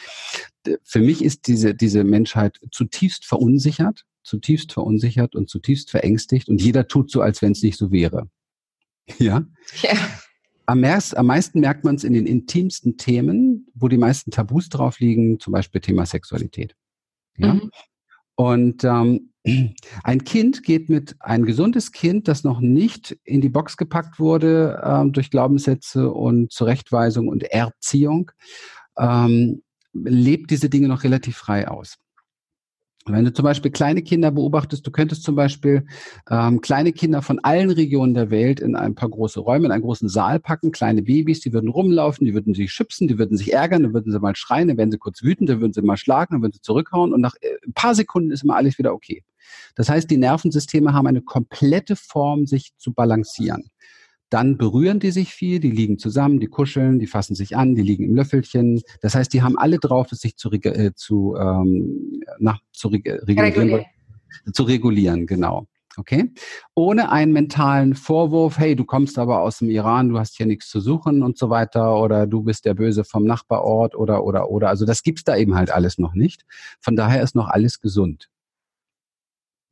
[0.84, 6.88] Für mich ist diese, diese Menschheit zutiefst verunsichert, zutiefst verunsichert und zutiefst verängstigt und jeder
[6.88, 8.30] tut so, als wenn es nicht so wäre.
[9.18, 9.46] Ja?
[9.82, 9.94] Ja.
[10.66, 15.00] Am, am meisten merkt man es in den intimsten Themen, wo die meisten Tabus drauf
[15.00, 16.76] liegen, zum Beispiel Thema Sexualität.
[17.38, 17.56] Ja?
[17.56, 17.72] Mhm.
[18.40, 19.34] Und ähm,
[20.06, 24.82] ein Kind geht mit, ein gesundes Kind, das noch nicht in die Box gepackt wurde
[24.82, 28.32] ähm, durch Glaubenssätze und Zurechtweisung und Erziehung,
[28.98, 31.98] ähm, lebt diese Dinge noch relativ frei aus.
[33.12, 35.86] Wenn du zum Beispiel kleine Kinder beobachtest, du könntest zum Beispiel
[36.30, 39.84] ähm, kleine Kinder von allen Regionen der Welt in ein paar große Räume, in einen
[39.84, 43.54] großen Saal packen, kleine Babys, die würden rumlaufen, die würden sich schüpsen, die würden sich
[43.54, 45.98] ärgern, dann würden sie mal schreien, dann werden sie kurz wütend, dann würden sie mal
[45.98, 48.94] schlagen, dann würden sie zurückhauen und nach äh, ein paar Sekunden ist immer alles wieder
[48.94, 49.24] okay.
[49.76, 53.70] Das heißt, die Nervensysteme haben eine komplette Form, sich zu balancieren.
[54.30, 57.82] Dann berühren die sich viel, die liegen zusammen, die kuscheln, die fassen sich an, die
[57.82, 58.82] liegen im Löffelchen.
[59.02, 63.08] Das heißt, die haben alle drauf, es sich zu, äh, zu, ähm, nach, zu reg
[63.08, 63.86] regulieren,
[64.54, 65.68] zu regulieren, genau.
[65.98, 66.32] Okay?
[66.76, 70.70] Ohne einen mentalen Vorwurf, hey, du kommst aber aus dem Iran, du hast hier nichts
[70.70, 74.70] zu suchen und so weiter, oder du bist der Böse vom Nachbarort oder oder oder.
[74.70, 76.46] Also das gibt's da eben halt alles noch nicht.
[76.80, 78.30] Von daher ist noch alles gesund.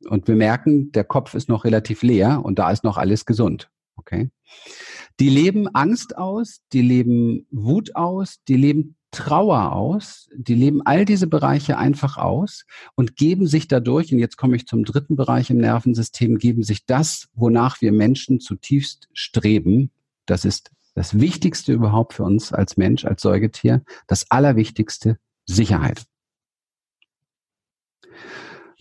[0.08, 3.70] Und wir merken, der Kopf ist noch relativ leer und da ist noch alles gesund.
[3.98, 4.30] Okay.
[5.20, 11.04] Die leben Angst aus, die leben Wut aus, die leben Trauer aus, die leben all
[11.04, 15.50] diese Bereiche einfach aus und geben sich dadurch, und jetzt komme ich zum dritten Bereich
[15.50, 19.90] im Nervensystem, geben sich das, wonach wir Menschen zutiefst streben.
[20.26, 26.04] Das ist das Wichtigste überhaupt für uns als Mensch, als Säugetier, das Allerwichtigste, Sicherheit.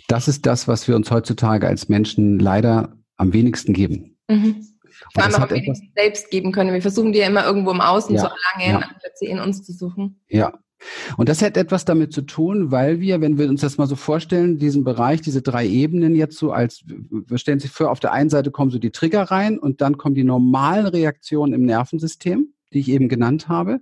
[0.07, 4.17] Das ist das, was wir uns heutzutage als Menschen leider am wenigsten geben.
[4.27, 4.65] Mhm.
[5.13, 6.73] Vor allem auch, wir selbst geben können.
[6.73, 8.87] Wir versuchen die ja immer irgendwo im Außen ja, zu erlangen, ja.
[8.87, 10.21] anstatt sie in uns zu suchen.
[10.29, 10.53] Ja.
[11.17, 13.95] Und das hat etwas damit zu tun, weil wir, wenn wir uns das mal so
[13.95, 18.13] vorstellen, diesen Bereich, diese drei Ebenen jetzt so als, wir stellen sich vor, auf der
[18.13, 22.53] einen Seite kommen so die Trigger rein und dann kommen die normalen Reaktionen im Nervensystem,
[22.73, 23.79] die ich eben genannt habe,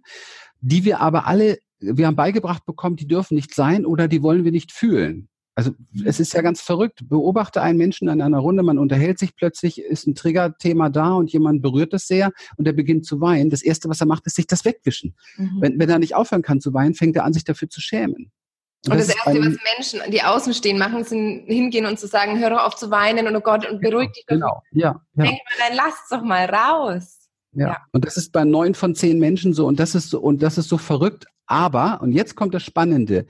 [0.62, 4.45] die wir aber alle, wir haben beigebracht bekommen, die dürfen nicht sein oder die wollen
[4.45, 5.28] wir nicht fühlen.
[5.58, 5.72] Also
[6.06, 7.08] es ist ja ganz verrückt.
[7.08, 11.32] Beobachte einen Menschen in einer Runde, man unterhält sich plötzlich, ist ein Triggerthema da und
[11.32, 13.50] jemand berührt es sehr und er beginnt zu weinen.
[13.50, 15.15] Das Erste, was er macht, ist sich das wegwischen.
[15.38, 15.58] Mhm.
[15.62, 18.32] Wenn, wenn er nicht aufhören kann zu weinen, fängt er an, sich dafür zu schämen.
[18.86, 22.08] Und, und das, das Erste, was Menschen, die außen stehen, machen, sind hingehen und zu
[22.08, 24.36] sagen, hör doch auf zu weinen und oh Gott, und beruhig dich doch.
[24.36, 25.02] Genau, ja.
[25.15, 25.24] ja.
[25.24, 27.30] Denk mal, dann lass doch mal raus.
[27.54, 27.68] Ja.
[27.68, 27.78] ja.
[27.94, 30.58] Und das ist bei neun von zehn Menschen so und das ist so, und das
[30.58, 31.26] ist so verrückt.
[31.48, 33.26] Aber, und jetzt kommt das Spannende,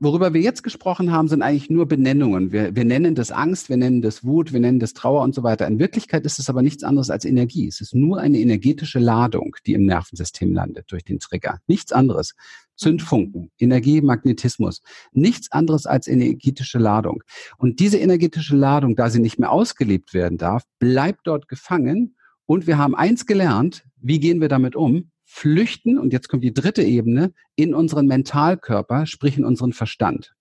[0.00, 2.52] worüber wir jetzt gesprochen haben, sind eigentlich nur Benennungen.
[2.52, 5.42] Wir, wir nennen das Angst, wir nennen das Wut, wir nennen das Trauer und so
[5.42, 5.66] weiter.
[5.66, 7.66] In Wirklichkeit ist es aber nichts anderes als Energie.
[7.66, 11.58] Es ist nur eine energetische Ladung, die im Nervensystem landet durch den Trigger.
[11.66, 12.34] Nichts anderes.
[12.76, 14.82] Zündfunken, Energie, Magnetismus.
[15.12, 17.22] Nichts anderes als energetische Ladung.
[17.56, 22.16] Und diese energetische Ladung, da sie nicht mehr ausgelebt werden darf, bleibt dort gefangen.
[22.46, 23.84] Und wir haben eins gelernt.
[23.96, 25.10] Wie gehen wir damit um?
[25.28, 30.34] Flüchten, und jetzt kommt die dritte Ebene, in unseren Mentalkörper, sprich in unseren Verstand.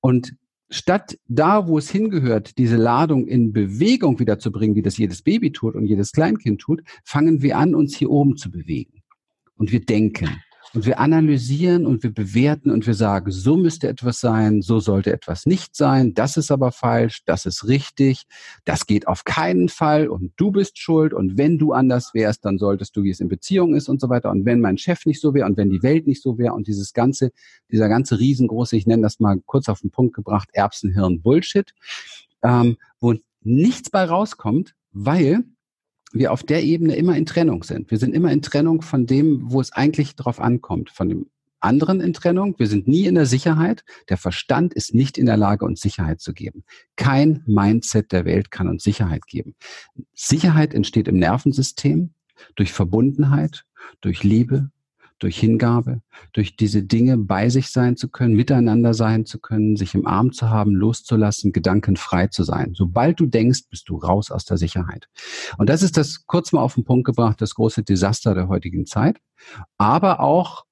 [0.00, 0.36] Und
[0.68, 5.22] statt da, wo es hingehört, diese Ladung in Bewegung wieder zu bringen, wie das jedes
[5.22, 9.02] Baby tut und jedes Kleinkind tut, fangen wir an, uns hier oben zu bewegen.
[9.56, 10.28] Und wir denken.
[10.74, 15.12] Und wir analysieren und wir bewerten und wir sagen, so müsste etwas sein, so sollte
[15.12, 18.24] etwas nicht sein, das ist aber falsch, das ist richtig,
[18.64, 22.58] das geht auf keinen Fall und du bist schuld und wenn du anders wärst, dann
[22.58, 25.20] solltest du, wie es in Beziehung ist und so weiter und wenn mein Chef nicht
[25.20, 27.30] so wäre und wenn die Welt nicht so wäre und dieses ganze,
[27.72, 31.72] dieser ganze riesengroße, ich nenne das mal kurz auf den Punkt gebracht, Erbsenhirn Bullshit,
[32.42, 35.44] ähm, wo nichts bei rauskommt, weil
[36.12, 37.90] wir auf der Ebene immer in Trennung sind.
[37.90, 41.26] Wir sind immer in Trennung von dem, wo es eigentlich drauf ankommt, von dem
[41.60, 42.54] anderen in Trennung.
[42.58, 43.84] Wir sind nie in der Sicherheit.
[44.08, 46.64] Der Verstand ist nicht in der Lage, uns Sicherheit zu geben.
[46.96, 49.54] Kein Mindset der Welt kann uns Sicherheit geben.
[50.14, 52.14] Sicherheit entsteht im Nervensystem
[52.54, 53.64] durch Verbundenheit,
[54.00, 54.70] durch Liebe,
[55.18, 56.00] durch Hingabe,
[56.32, 60.32] durch diese Dinge bei sich sein zu können, miteinander sein zu können, sich im Arm
[60.32, 62.72] zu haben, loszulassen, gedankenfrei zu sein.
[62.74, 65.08] Sobald du denkst, bist du raus aus der Sicherheit.
[65.58, 68.86] Und das ist das kurz mal auf den Punkt gebracht, das große Desaster der heutigen
[68.86, 69.20] Zeit,
[69.76, 70.64] aber auch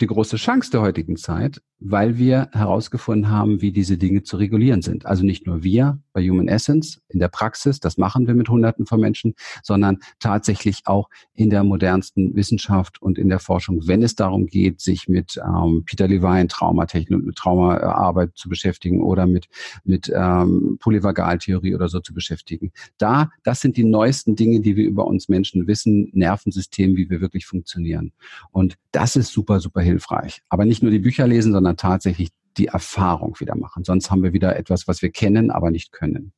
[0.00, 4.82] die große Chance der heutigen Zeit, weil wir herausgefunden haben, wie diese Dinge zu regulieren
[4.82, 5.06] sind.
[5.06, 8.86] Also nicht nur wir bei Human Essence in der Praxis, das machen wir mit Hunderten
[8.86, 14.14] von Menschen, sondern tatsächlich auch in der modernsten Wissenschaft und in der Forschung, wenn es
[14.14, 19.48] darum geht, sich mit ähm, Peter Levine Traumatechnik, Traumaarbeit zu beschäftigen oder mit
[19.84, 22.72] mit ähm, Polyvagaltheorie oder so zu beschäftigen.
[22.98, 27.20] Da, das sind die neuesten Dinge, die wir über uns Menschen wissen, Nervensystem, wie wir
[27.20, 28.12] wirklich funktionieren.
[28.50, 30.42] Und das ist super, super hilfreich.
[30.48, 33.84] Aber nicht nur die Bücher lesen, sondern sondern tatsächlich die Erfahrung wieder machen.
[33.84, 36.32] Sonst haben wir wieder etwas, was wir kennen, aber nicht können.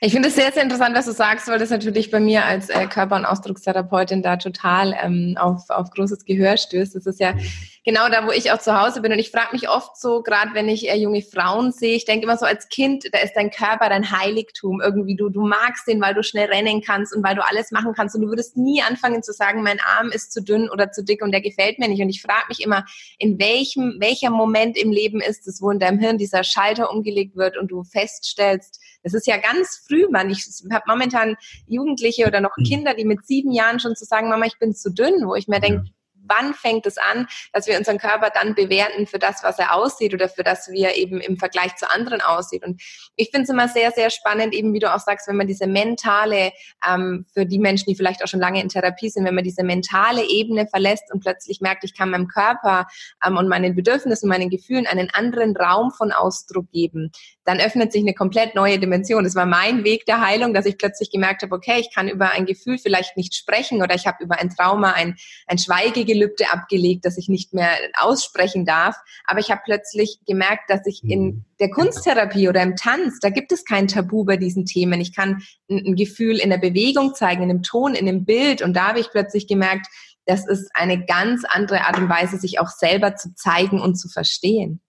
[0.00, 2.70] Ich finde es sehr, sehr interessant, was du sagst, weil das natürlich bei mir als
[2.70, 6.94] äh, Körper- und Ausdruckstherapeutin da total ähm, auf, auf großes Gehör stößt.
[6.94, 7.40] Das ist ja mhm.
[7.84, 9.12] Genau da, wo ich auch zu Hause bin.
[9.12, 12.36] Und ich frage mich oft so, gerade wenn ich junge Frauen sehe, ich denke immer
[12.36, 14.80] so als Kind, da ist dein Körper dein Heiligtum.
[14.80, 17.92] Irgendwie du, du magst den, weil du schnell rennen kannst und weil du alles machen
[17.94, 18.14] kannst.
[18.14, 21.22] Und du würdest nie anfangen zu sagen, mein Arm ist zu dünn oder zu dick
[21.22, 22.02] und der gefällt mir nicht.
[22.02, 22.84] Und ich frage mich immer,
[23.18, 27.36] in welchem, welcher Moment im Leben ist es, wo in deinem Hirn dieser Schalter umgelegt
[27.36, 30.30] wird und du feststellst, es ist ja ganz früh, man.
[30.30, 31.36] Ich habe momentan
[31.66, 32.64] Jugendliche oder noch mhm.
[32.64, 35.48] Kinder, die mit sieben Jahren schon zu sagen, Mama, ich bin zu dünn, wo ich
[35.48, 35.84] mir denke,
[36.28, 40.14] wann fängt es an, dass wir unseren Körper dann bewerten für das, was er aussieht
[40.14, 42.64] oder für das, wie er eben im Vergleich zu anderen aussieht.
[42.64, 42.80] Und
[43.16, 45.66] ich finde es immer sehr, sehr spannend, eben wie du auch sagst, wenn man diese
[45.66, 46.52] mentale,
[46.88, 49.64] ähm, für die Menschen, die vielleicht auch schon lange in Therapie sind, wenn man diese
[49.64, 52.86] mentale Ebene verlässt und plötzlich merkt, ich kann meinem Körper
[53.24, 57.10] ähm, und meinen Bedürfnissen, meinen Gefühlen einen anderen Raum von Ausdruck geben,
[57.44, 59.24] dann öffnet sich eine komplett neue Dimension.
[59.24, 62.30] Das war mein Weg der Heilung, dass ich plötzlich gemerkt habe, okay, ich kann über
[62.30, 66.50] ein Gefühl vielleicht nicht sprechen oder ich habe über ein Trauma ein, ein Schweigegelübde Gelübde
[66.52, 68.96] abgelegt, dass ich nicht mehr aussprechen darf.
[69.24, 71.44] Aber ich habe plötzlich gemerkt, dass ich in mhm.
[71.60, 75.00] der Kunsttherapie oder im Tanz, da gibt es kein Tabu bei diesen Themen.
[75.00, 78.62] Ich kann ein, ein Gefühl in der Bewegung zeigen, in dem Ton, in dem Bild.
[78.62, 79.86] Und da habe ich plötzlich gemerkt,
[80.26, 84.08] das ist eine ganz andere Art und Weise, sich auch selber zu zeigen und zu
[84.08, 84.80] verstehen.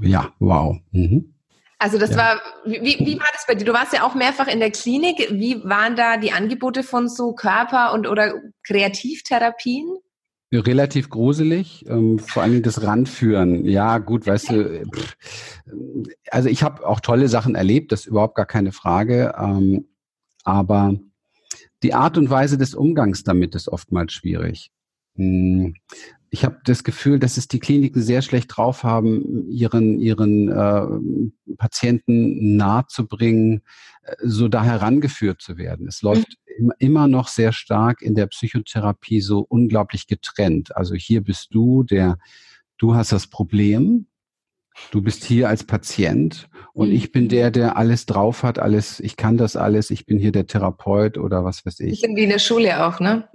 [0.00, 0.76] Ja, wow.
[0.90, 1.34] Mhm.
[1.78, 2.16] Also das ja.
[2.16, 3.64] war, wie, wie war das bei dir?
[3.64, 5.28] Du warst ja auch mehrfach in der Klinik.
[5.30, 9.98] Wie waren da die Angebote von so Körper- und oder Kreativtherapien?
[10.58, 13.64] Relativ gruselig, ähm, vor allem das Ranführen.
[13.64, 15.16] Ja, gut, weißt du, pff,
[16.30, 19.34] also ich habe auch tolle Sachen erlebt, das ist überhaupt gar keine Frage.
[19.38, 19.86] Ähm,
[20.44, 20.94] aber
[21.82, 24.70] die Art und Weise des Umgangs damit ist oftmals schwierig.
[25.16, 25.74] Hm,
[26.30, 31.54] ich habe das Gefühl, dass es die Kliniken sehr schlecht drauf haben, ihren, ihren äh,
[31.56, 33.60] Patienten nahezubringen, äh,
[34.22, 35.88] so da herangeführt zu werden.
[35.88, 36.72] Es läuft mhm.
[36.78, 40.76] immer noch sehr stark in der Psychotherapie so unglaublich getrennt.
[40.76, 42.18] Also hier bist du, der,
[42.78, 44.06] du hast das Problem,
[44.90, 46.94] du bist hier als Patient und mhm.
[46.94, 50.32] ich bin der, der alles drauf hat, alles, ich kann das alles, ich bin hier
[50.32, 51.92] der Therapeut oder was weiß ich.
[51.92, 53.28] Ich bin wie in der Schule auch, ne?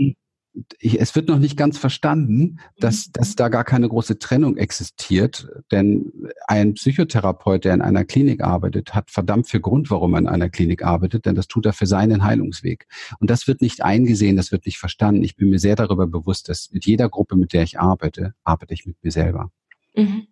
[0.79, 3.11] Ich, es wird noch nicht ganz verstanden, dass, mhm.
[3.13, 5.47] dass da gar keine große Trennung existiert.
[5.71, 6.11] Denn
[6.47, 10.49] ein Psychotherapeut, der in einer Klinik arbeitet, hat verdammt viel Grund, warum er in einer
[10.49, 12.87] Klinik arbeitet, denn das tut er für seinen Heilungsweg.
[13.19, 15.23] Und das wird nicht eingesehen, das wird nicht verstanden.
[15.23, 18.73] Ich bin mir sehr darüber bewusst, dass mit jeder Gruppe, mit der ich arbeite, arbeite
[18.73, 19.51] ich mit mir selber.
[19.95, 20.27] Mhm.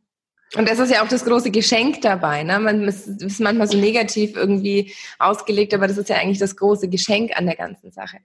[0.56, 2.44] Und das ist ja auch das große Geschenk dabei.
[2.44, 2.60] Ne?
[2.60, 7.38] Man ist manchmal so negativ irgendwie ausgelegt, aber das ist ja eigentlich das große Geschenk
[7.38, 8.18] an der ganzen Sache.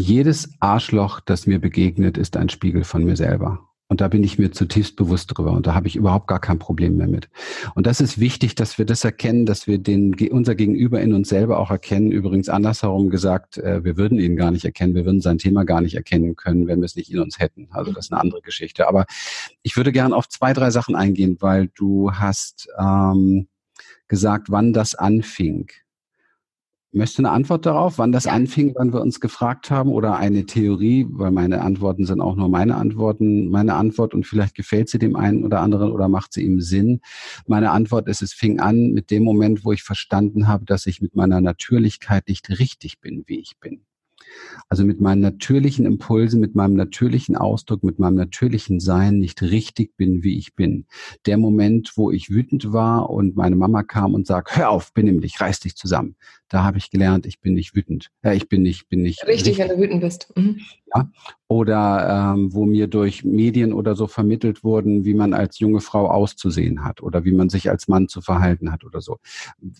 [0.00, 3.68] Jedes Arschloch, das mir begegnet, ist ein Spiegel von mir selber.
[3.86, 5.52] Und da bin ich mir zutiefst bewusst drüber.
[5.52, 7.28] Und da habe ich überhaupt gar kein Problem mehr mit.
[7.74, 11.28] Und das ist wichtig, dass wir das erkennen, dass wir den, unser Gegenüber in uns
[11.28, 12.10] selber auch erkennen.
[12.12, 14.94] Übrigens andersherum gesagt, äh, wir würden ihn gar nicht erkennen.
[14.94, 17.68] Wir würden sein Thema gar nicht erkennen können, wenn wir es nicht in uns hätten.
[17.70, 18.88] Also das ist eine andere Geschichte.
[18.88, 19.04] Aber
[19.60, 23.48] ich würde gern auf zwei, drei Sachen eingehen, weil du hast ähm,
[24.08, 25.68] gesagt, wann das anfing.
[26.92, 28.32] Möchtest du eine Antwort darauf, wann das ja.
[28.32, 32.48] anfing, wann wir uns gefragt haben oder eine Theorie, weil meine Antworten sind auch nur
[32.48, 36.42] meine Antworten, meine Antwort und vielleicht gefällt sie dem einen oder anderen oder macht sie
[36.42, 37.00] ihm Sinn.
[37.46, 41.00] Meine Antwort ist, es fing an mit dem Moment, wo ich verstanden habe, dass ich
[41.00, 43.82] mit meiner Natürlichkeit nicht richtig bin, wie ich bin.
[44.68, 49.96] Also mit meinen natürlichen Impulsen, mit meinem natürlichen Ausdruck, mit meinem natürlichen Sein nicht richtig
[49.96, 50.86] bin, wie ich bin.
[51.26, 55.20] Der Moment, wo ich wütend war und meine Mama kam und sagt, hör auf, benimm
[55.20, 56.16] dich, reiß dich zusammen.
[56.50, 58.10] Da habe ich gelernt, ich bin nicht wütend.
[58.24, 59.24] Ja, ich bin nicht, bin nicht.
[59.26, 59.58] Richtig, richtig.
[59.58, 60.32] wenn du wütend bist.
[60.36, 60.60] Mhm.
[60.94, 61.08] Ja.
[61.46, 66.08] Oder ähm, wo mir durch Medien oder so vermittelt wurden, wie man als junge Frau
[66.08, 69.18] auszusehen hat oder wie man sich als Mann zu verhalten hat oder so.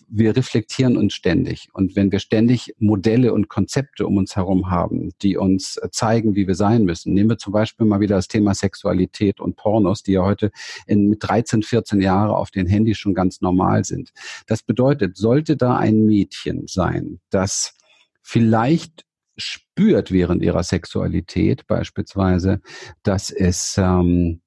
[0.07, 1.69] Wir reflektieren uns ständig.
[1.73, 6.47] Und wenn wir ständig Modelle und Konzepte um uns herum haben, die uns zeigen, wie
[6.47, 10.13] wir sein müssen, nehmen wir zum Beispiel mal wieder das Thema Sexualität und Pornos, die
[10.13, 10.51] ja heute
[10.87, 14.11] in, mit 13, 14 Jahren auf den Handys schon ganz normal sind.
[14.47, 17.75] Das bedeutet, sollte da ein Mädchen sein, das
[18.21, 19.05] vielleicht
[19.37, 22.61] spürt während ihrer Sexualität beispielsweise,
[23.03, 24.41] dass es ähm,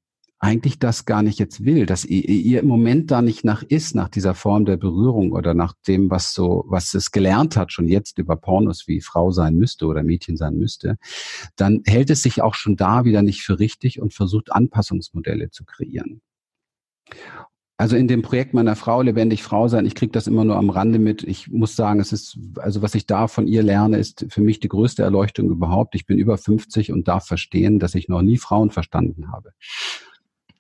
[0.45, 3.95] eigentlich das gar nicht jetzt will, dass ihr, ihr im Moment da nicht nach ist,
[3.95, 7.89] nach dieser Form der Berührung oder nach dem, was so, was es gelernt hat, schon
[7.89, 10.99] jetzt über Pornos, wie Frau sein müsste oder Mädchen sein müsste,
[11.57, 15.65] dann hält es sich auch schon da wieder nicht für richtig und versucht Anpassungsmodelle zu
[15.65, 16.21] kreieren.
[17.77, 20.71] Also in dem Projekt meiner Frau, lebendig Frau sein, ich kriege das immer nur am
[20.71, 21.25] Rande mit.
[21.25, 24.61] Ich muss sagen, es ist, also was ich da von ihr lerne, ist für mich
[24.61, 25.97] die größte Erleuchtung überhaupt.
[25.97, 29.53] Ich bin über 50 und darf verstehen, dass ich noch nie Frauen verstanden habe.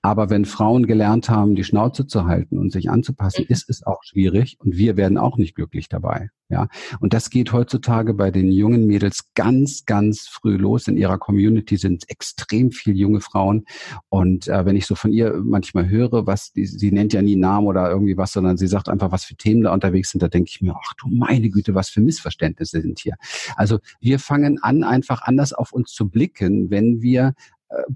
[0.04, 3.52] Aber wenn Frauen gelernt haben, die Schnauze zu halten und sich anzupassen, mhm.
[3.54, 6.28] ist es auch schwierig und wir werden auch nicht glücklich dabei.
[6.50, 6.68] Ja,
[7.00, 10.88] und das geht heutzutage bei den jungen Mädels ganz, ganz früh los.
[10.88, 13.64] In ihrer Community sind extrem viele junge Frauen.
[14.10, 17.36] Und äh, wenn ich so von ihr manchmal höre, was die, sie nennt ja nie
[17.36, 20.28] Namen oder irgendwie was, sondern sie sagt einfach, was für Themen da unterwegs sind, da
[20.28, 23.14] denke ich mir, ach du meine Güte, was für Missverständnisse sind hier.
[23.56, 27.32] Also wir fangen an, einfach anders auf uns zu blicken, wenn wir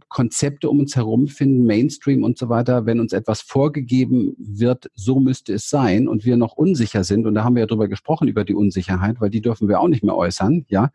[0.08, 5.20] Konzepte um uns herum finden, Mainstream und so weiter, wenn uns etwas vorgegeben wird, so
[5.20, 8.28] müsste es sein und wir noch unsicher sind, und da haben wir ja drüber gesprochen,
[8.28, 10.90] über die Unsicherheit, weil die dürfen wir auch nicht mehr äußern, ja,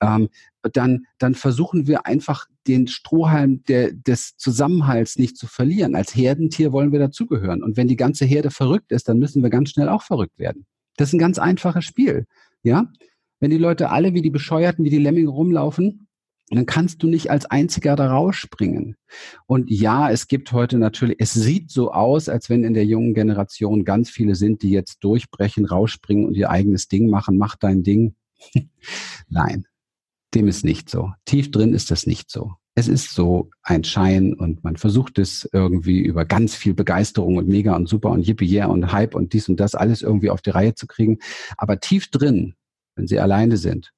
[0.00, 0.28] ähm,
[0.72, 5.94] dann, dann versuchen wir einfach den Strohhalm der, des Zusammenhalts nicht zu verlieren.
[5.94, 7.62] Als Herdentier wollen wir dazugehören.
[7.62, 10.66] Und wenn die ganze Herde verrückt ist, dann müssen wir ganz schnell auch verrückt werden.
[10.96, 12.26] Das ist ein ganz einfaches Spiel,
[12.62, 12.90] ja.
[13.38, 16.05] Wenn die Leute alle wie die Bescheuerten, wie die Lemminge rumlaufen,
[16.50, 18.96] und dann kannst du nicht als einziger da rausspringen.
[19.46, 23.14] Und ja, es gibt heute natürlich, es sieht so aus, als wenn in der jungen
[23.14, 27.36] Generation ganz viele sind, die jetzt durchbrechen, rausspringen und ihr eigenes Ding machen.
[27.36, 28.14] Mach dein Ding.
[29.28, 29.66] Nein,
[30.34, 31.10] dem ist nicht so.
[31.24, 32.52] Tief drin ist das nicht so.
[32.76, 37.48] Es ist so ein Schein und man versucht es irgendwie über ganz viel Begeisterung und
[37.48, 40.42] mega und super und yippie yeah und Hype und dies und das alles irgendwie auf
[40.42, 41.18] die Reihe zu kriegen.
[41.56, 42.54] Aber tief drin,
[42.94, 43.92] wenn sie alleine sind,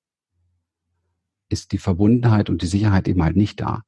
[1.48, 3.82] ist die Verbundenheit und die Sicherheit eben halt nicht da.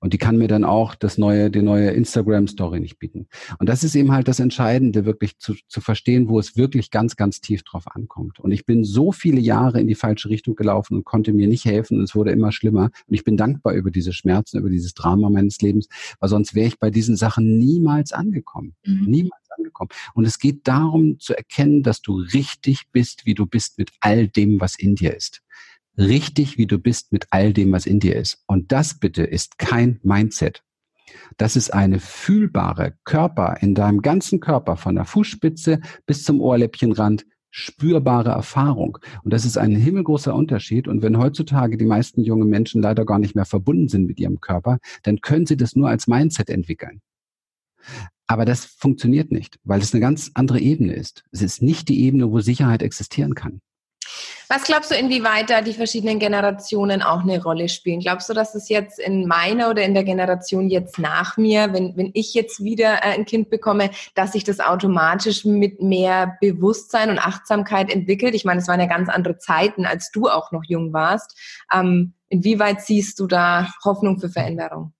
[0.00, 3.28] Und die kann mir dann auch das neue, die neue Instagram-Story nicht bieten.
[3.58, 7.16] Und das ist eben halt das Entscheidende, wirklich zu, zu verstehen, wo es wirklich ganz,
[7.16, 8.40] ganz tief drauf ankommt.
[8.40, 11.66] Und ich bin so viele Jahre in die falsche Richtung gelaufen und konnte mir nicht
[11.66, 12.84] helfen und es wurde immer schlimmer.
[13.06, 15.86] Und ich bin dankbar über diese Schmerzen, über dieses Drama meines Lebens,
[16.18, 18.74] weil sonst wäre ich bei diesen Sachen niemals angekommen.
[18.86, 19.04] Mhm.
[19.04, 19.90] Niemals angekommen.
[20.14, 24.28] Und es geht darum zu erkennen, dass du richtig bist, wie du bist mit all
[24.28, 25.42] dem, was in dir ist
[25.98, 28.42] richtig, wie du bist mit all dem, was in dir ist.
[28.46, 30.62] Und das bitte ist kein Mindset.
[31.36, 37.26] Das ist eine fühlbare Körper in deinem ganzen Körper, von der Fußspitze bis zum Ohrläppchenrand,
[37.50, 38.98] spürbare Erfahrung.
[39.24, 40.86] Und das ist ein himmelgroßer Unterschied.
[40.86, 44.40] Und wenn heutzutage die meisten jungen Menschen leider gar nicht mehr verbunden sind mit ihrem
[44.40, 47.00] Körper, dann können sie das nur als Mindset entwickeln.
[48.26, 51.24] Aber das funktioniert nicht, weil es eine ganz andere Ebene ist.
[51.32, 53.60] Es ist nicht die Ebene, wo Sicherheit existieren kann.
[54.48, 58.00] Was glaubst du, inwieweit da die verschiedenen Generationen auch eine Rolle spielen?
[58.00, 61.96] Glaubst du, dass es jetzt in meiner oder in der Generation jetzt nach mir, wenn,
[61.96, 67.10] wenn ich jetzt wieder äh, ein Kind bekomme, dass sich das automatisch mit mehr Bewusstsein
[67.10, 68.34] und Achtsamkeit entwickelt?
[68.34, 71.38] Ich meine, es waren ja ganz andere Zeiten, als du auch noch jung warst.
[71.72, 74.92] Ähm, inwieweit siehst du da Hoffnung für Veränderung?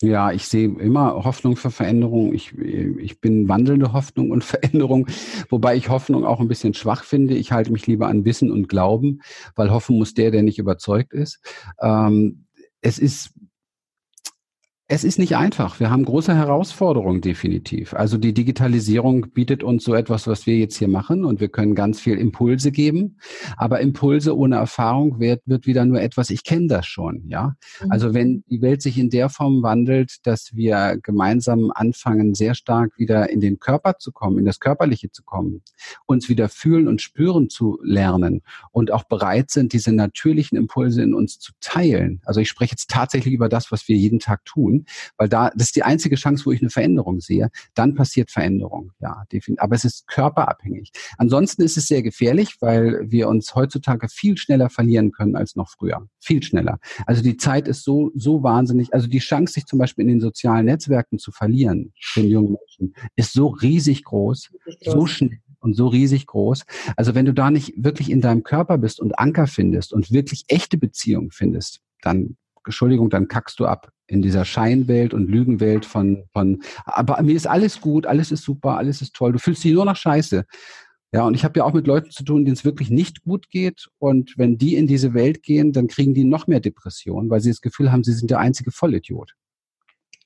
[0.00, 2.32] Ja, ich sehe immer Hoffnung für Veränderung.
[2.32, 5.08] Ich, ich bin wandelnde Hoffnung und Veränderung,
[5.48, 7.34] wobei ich Hoffnung auch ein bisschen schwach finde.
[7.34, 9.20] Ich halte mich lieber an Wissen und Glauben,
[9.56, 11.40] weil hoffen muss der, der nicht überzeugt ist.
[11.80, 12.44] Ähm,
[12.80, 13.32] es ist
[14.90, 15.80] es ist nicht einfach.
[15.80, 17.92] Wir haben große Herausforderungen definitiv.
[17.92, 21.74] Also die Digitalisierung bietet uns so etwas, was wir jetzt hier machen und wir können
[21.74, 23.18] ganz viel Impulse geben.
[23.58, 27.54] Aber Impulse ohne Erfahrung wird, wird wieder nur etwas, ich kenne das schon, ja.
[27.82, 27.92] Mhm.
[27.92, 32.98] Also wenn die Welt sich in der Form wandelt, dass wir gemeinsam anfangen, sehr stark
[32.98, 35.60] wieder in den Körper zu kommen, in das Körperliche zu kommen,
[36.06, 38.40] uns wieder fühlen und spüren zu lernen
[38.72, 42.22] und auch bereit sind, diese natürlichen Impulse in uns zu teilen.
[42.24, 44.77] Also ich spreche jetzt tatsächlich über das, was wir jeden Tag tun
[45.16, 47.50] weil da, das ist die einzige Chance, wo ich eine Veränderung sehe.
[47.74, 49.62] Dann passiert Veränderung, ja, definitiv.
[49.62, 50.92] Aber es ist körperabhängig.
[51.16, 55.70] Ansonsten ist es sehr gefährlich, weil wir uns heutzutage viel schneller verlieren können als noch
[55.70, 56.06] früher.
[56.20, 56.78] Viel schneller.
[57.06, 58.94] Also die Zeit ist so, so wahnsinnig.
[58.94, 62.94] Also die Chance, sich zum Beispiel in den sozialen Netzwerken zu verlieren, den jungen Menschen,
[63.16, 66.64] ist so riesig groß, so schnell und so riesig groß.
[66.96, 70.44] Also wenn du da nicht wirklich in deinem Körper bist und Anker findest und wirklich
[70.48, 72.36] echte Beziehungen findest, dann
[72.68, 77.46] Entschuldigung, dann kackst du ab in dieser Scheinwelt und Lügenwelt von, von, aber mir ist
[77.46, 79.32] alles gut, alles ist super, alles ist toll.
[79.32, 80.44] Du fühlst dich nur nach Scheiße.
[81.12, 83.48] Ja, und ich habe ja auch mit Leuten zu tun, denen es wirklich nicht gut
[83.48, 83.88] geht.
[83.98, 87.50] Und wenn die in diese Welt gehen, dann kriegen die noch mehr Depressionen, weil sie
[87.50, 89.34] das Gefühl haben, sie sind der einzige Vollidiot.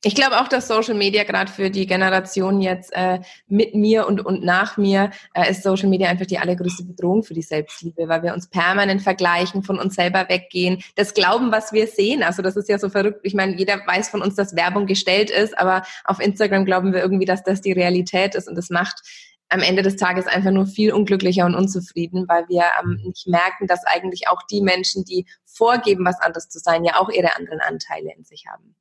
[0.04, 4.26] Ich glaube auch, dass Social Media gerade für die Generation jetzt äh, mit mir und,
[4.26, 8.24] und nach mir äh, ist Social Media einfach die allergrößte Bedrohung für die Selbstliebe, weil
[8.24, 12.24] wir uns permanent vergleichen, von uns selber weggehen, das glauben, was wir sehen.
[12.24, 13.20] Also das ist ja so verrückt.
[13.22, 17.00] Ich meine, jeder weiß von uns, dass Werbung gestellt ist, aber auf Instagram glauben wir
[17.00, 19.02] irgendwie, dass das die Realität ist und das macht
[19.50, 23.68] am Ende des Tages einfach nur viel unglücklicher und unzufrieden, weil wir ähm, nicht merken,
[23.68, 27.60] dass eigentlich auch die Menschen, die vorgeben, was anders zu sein, ja auch ihre anderen
[27.60, 28.74] Anteile in sich haben.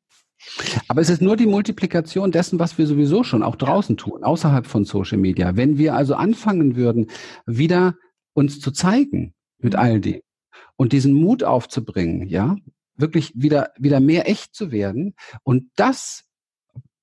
[0.88, 4.66] Aber es ist nur die Multiplikation dessen, was wir sowieso schon auch draußen tun, außerhalb
[4.66, 5.56] von Social Media.
[5.56, 7.08] Wenn wir also anfangen würden,
[7.46, 7.96] wieder
[8.34, 10.22] uns zu zeigen mit all dem
[10.76, 12.56] und diesen Mut aufzubringen, ja,
[12.96, 16.24] wirklich wieder, wieder mehr echt zu werden und das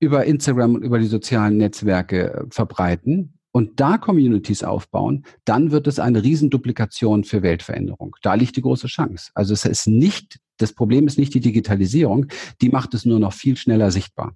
[0.01, 5.87] über Instagram und über die sozialen Netzwerke äh, verbreiten, und da Communities aufbauen, dann wird
[5.87, 8.15] es eine Riesenduplikation für Weltveränderung.
[8.23, 9.31] Da liegt die große Chance.
[9.35, 12.27] Also es ist nicht das Problem ist nicht die Digitalisierung,
[12.61, 14.35] die macht es nur noch viel schneller sichtbar.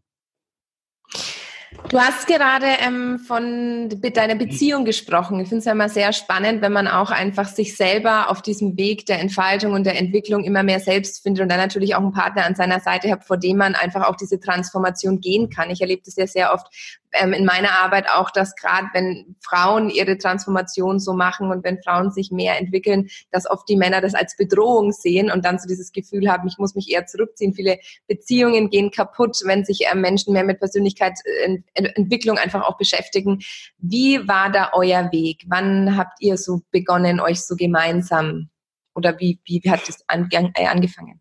[1.89, 5.41] Du hast gerade ähm, von deiner Beziehung gesprochen.
[5.41, 8.77] Ich finde es ja immer sehr spannend, wenn man auch einfach sich selber auf diesem
[8.77, 12.13] Weg der Entfaltung und der Entwicklung immer mehr selbst findet und dann natürlich auch einen
[12.13, 15.71] Partner an seiner Seite hat, vor dem man einfach auch diese Transformation gehen kann.
[15.71, 16.67] Ich erlebe das ja sehr oft
[17.13, 21.83] ähm, in meiner Arbeit auch, dass gerade wenn Frauen ihre Transformation so machen und wenn
[21.83, 25.69] Frauen sich mehr entwickeln, dass oft die Männer das als Bedrohung sehen und dann so
[25.69, 27.55] dieses Gefühl haben, ich muss mich eher zurückziehen.
[27.55, 33.41] Viele Beziehungen gehen kaputt, wenn sich äh, Menschen mehr mit Persönlichkeitsentwicklung einfach auch beschäftigen.
[33.79, 35.45] Wie war da euer Weg?
[35.49, 38.49] Wann habt ihr so begonnen, euch so gemeinsam
[38.95, 41.21] oder wie, wie hat es äh, angefangen?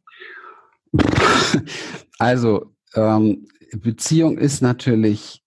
[2.19, 5.40] Also ähm, Beziehung ist natürlich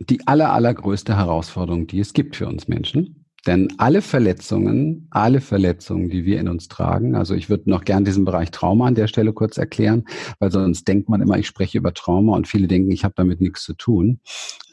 [0.00, 3.20] die aller, allergrößte Herausforderung, die es gibt für uns Menschen.
[3.46, 8.04] Denn alle Verletzungen, alle Verletzungen, die wir in uns tragen, also ich würde noch gern
[8.04, 10.04] diesen Bereich Trauma an der Stelle kurz erklären,
[10.38, 13.40] weil sonst denkt man immer, ich spreche über Trauma und viele denken, ich habe damit
[13.40, 14.20] nichts zu tun,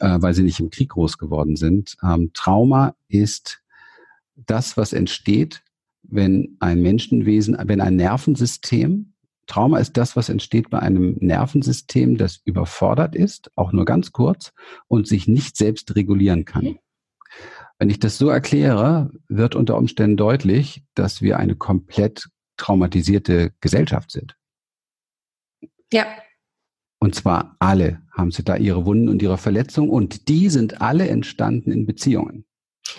[0.00, 1.96] äh, weil sie nicht im Krieg groß geworden sind.
[2.02, 3.62] Ähm, Trauma ist
[4.36, 5.62] das, was entsteht,
[6.02, 9.14] wenn ein Menschenwesen, wenn ein Nervensystem
[9.48, 14.52] Trauma ist das, was entsteht bei einem Nervensystem, das überfordert ist, auch nur ganz kurz,
[14.86, 16.64] und sich nicht selbst regulieren kann.
[16.64, 16.78] Mhm.
[17.78, 24.10] Wenn ich das so erkläre, wird unter Umständen deutlich, dass wir eine komplett traumatisierte Gesellschaft
[24.10, 24.36] sind.
[25.92, 26.06] Ja.
[26.98, 31.08] Und zwar alle haben sie da ihre Wunden und ihre Verletzungen und die sind alle
[31.08, 32.44] entstanden in Beziehungen.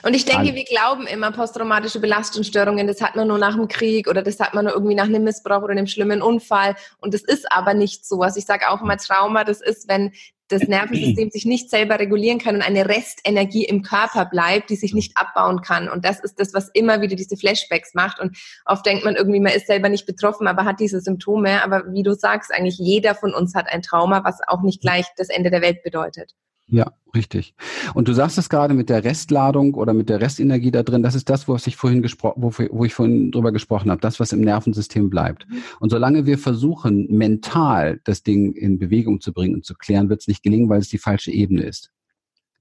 [0.04, 4.08] Und ich denke, wir glauben immer, posttraumatische Belastungsstörungen, das hat man nur nach dem Krieg
[4.08, 6.75] oder das hat man nur irgendwie nach einem Missbrauch oder einem schlimmen Unfall.
[6.99, 8.21] Und das ist aber nicht so.
[8.21, 10.12] Also ich sage auch immer, Trauma, das ist, wenn
[10.49, 14.93] das Nervensystem sich nicht selber regulieren kann und eine Restenergie im Körper bleibt, die sich
[14.93, 15.88] nicht abbauen kann.
[15.88, 18.19] Und das ist das, was immer wieder diese Flashbacks macht.
[18.19, 21.63] Und oft denkt man irgendwie, man ist selber nicht betroffen, aber hat diese Symptome.
[21.63, 25.05] Aber wie du sagst, eigentlich jeder von uns hat ein Trauma, was auch nicht gleich
[25.18, 26.34] das Ende der Welt bedeutet.
[26.72, 27.55] Ja, richtig.
[27.95, 31.15] Und du sagst es gerade mit der Restladung oder mit der Restenergie da drin, das
[31.15, 34.32] ist das, was ich vorhin gesprochen, wo, wo, ich vorhin drüber gesprochen habe, das, was
[34.32, 35.49] im Nervensystem bleibt.
[35.49, 35.63] Mhm.
[35.80, 40.22] Und solange wir versuchen, mental das Ding in Bewegung zu bringen und zu klären, wird
[40.22, 41.91] es nicht gelingen, weil es die falsche Ebene ist.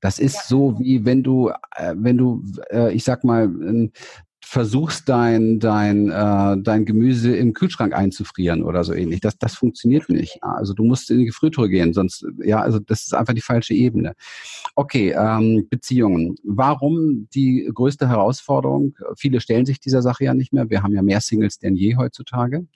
[0.00, 0.42] Das ist ja.
[0.46, 3.90] so wie wenn du, äh, wenn du, äh, ich sag mal,
[4.48, 9.20] versuchst dein dein äh, dein Gemüse im Kühlschrank einzufrieren oder so ähnlich.
[9.20, 10.42] Das das funktioniert nicht.
[10.42, 13.74] Also du musst in die Gefriertruhe gehen, sonst ja, also das ist einfach die falsche
[13.74, 14.14] Ebene.
[14.74, 16.36] Okay, ähm, Beziehungen.
[16.44, 18.94] Warum die größte Herausforderung?
[19.18, 20.70] Viele stellen sich dieser Sache ja nicht mehr.
[20.70, 22.66] Wir haben ja mehr Singles denn je heutzutage.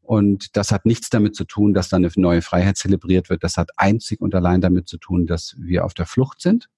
[0.00, 3.42] Und das hat nichts damit zu tun, dass da eine neue Freiheit zelebriert wird.
[3.42, 6.68] Das hat einzig und allein damit zu tun, dass wir auf der Flucht sind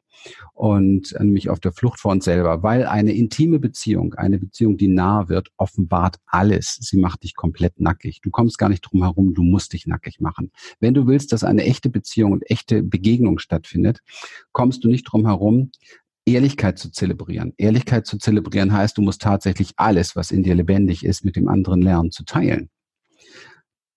[0.54, 4.88] und nämlich auf der Flucht vor uns selber, weil eine intime Beziehung, eine Beziehung, die
[4.88, 6.78] nah wird, offenbart alles.
[6.80, 8.20] Sie macht dich komplett nackig.
[8.22, 10.50] Du kommst gar nicht drum herum, du musst dich nackig machen.
[10.80, 14.00] Wenn du willst, dass eine echte Beziehung und echte Begegnung stattfindet,
[14.52, 15.70] kommst du nicht drum herum,
[16.26, 17.54] Ehrlichkeit zu zelebrieren.
[17.56, 21.48] Ehrlichkeit zu zelebrieren heißt, du musst tatsächlich alles, was in dir lebendig ist, mit dem
[21.48, 22.70] anderen lernen zu teilen.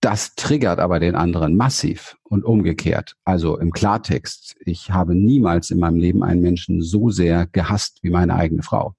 [0.04, 3.16] Das triggert aber den anderen massiv und umgekehrt.
[3.24, 8.10] Also im Klartext, ich habe niemals in meinem Leben einen Menschen so sehr gehasst wie
[8.10, 8.96] meine eigene Frau.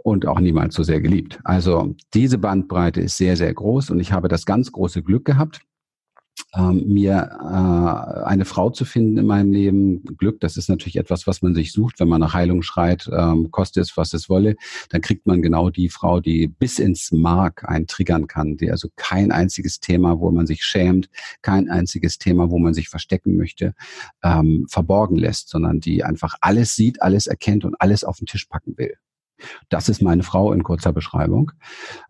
[0.04, 1.40] Und auch niemals so sehr geliebt.
[1.44, 5.62] Also diese Bandbreite ist sehr, sehr groß und ich habe das ganz große Glück gehabt,
[6.56, 10.04] ähm, mir äh, eine Frau zu finden in meinem Leben.
[10.16, 13.50] Glück, das ist natürlich etwas, was man sich sucht, wenn man nach Heilung schreit, ähm,
[13.50, 14.56] koste es, was es wolle,
[14.88, 18.88] dann kriegt man genau die Frau, die bis ins Mark einen triggern kann, die also
[18.96, 21.08] kein einziges Thema, wo man sich schämt,
[21.42, 23.74] kein einziges Thema, wo man sich verstecken möchte,
[24.22, 28.46] ähm, verborgen lässt, sondern die einfach alles sieht, alles erkennt und alles auf den Tisch
[28.46, 28.96] packen will.
[29.68, 31.52] Das ist meine Frau in kurzer Beschreibung.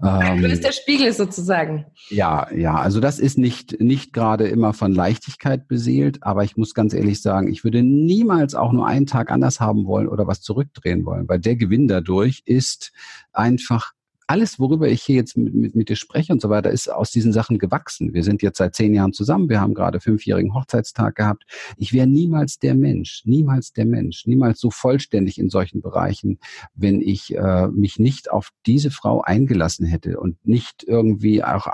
[0.03, 1.87] Ähm, du bist der Spiegel sozusagen.
[2.09, 6.74] Ja, ja, also das ist nicht, nicht gerade immer von Leichtigkeit beseelt, aber ich muss
[6.74, 10.41] ganz ehrlich sagen, ich würde niemals auch nur einen Tag anders haben wollen oder was
[10.41, 12.93] zurückdrehen wollen, weil der Gewinn dadurch ist
[13.33, 13.93] einfach
[14.31, 17.11] alles, worüber ich hier jetzt mit, mit, mit dir spreche und so weiter, ist aus
[17.11, 18.14] diesen Sachen gewachsen.
[18.14, 19.49] Wir sind jetzt seit zehn Jahren zusammen.
[19.49, 21.43] Wir haben gerade fünfjährigen Hochzeitstag gehabt.
[21.76, 26.39] Ich wäre niemals der Mensch, niemals der Mensch, niemals so vollständig in solchen Bereichen,
[26.76, 31.66] wenn ich äh, mich nicht auf diese Frau eingelassen hätte und nicht irgendwie auch,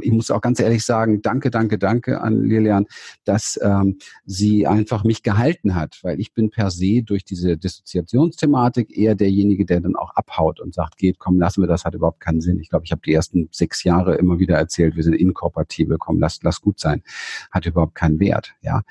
[0.00, 2.86] ich muss auch ganz ehrlich sagen, danke, danke, danke an Lilian,
[3.24, 8.96] dass ähm, sie einfach mich gehalten hat, weil ich bin per se durch diese Dissoziationsthematik
[8.96, 12.20] eher derjenige, der dann auch abhaut und sagt, geht, komm, lassen wir das, hat überhaupt
[12.20, 12.60] keinen Sinn.
[12.60, 16.18] Ich glaube, ich habe die ersten sechs Jahre immer wieder erzählt, wir sind inkompatibel, komm,
[16.20, 17.02] lass, lass gut sein.
[17.50, 18.82] Hat überhaupt keinen Wert, ja.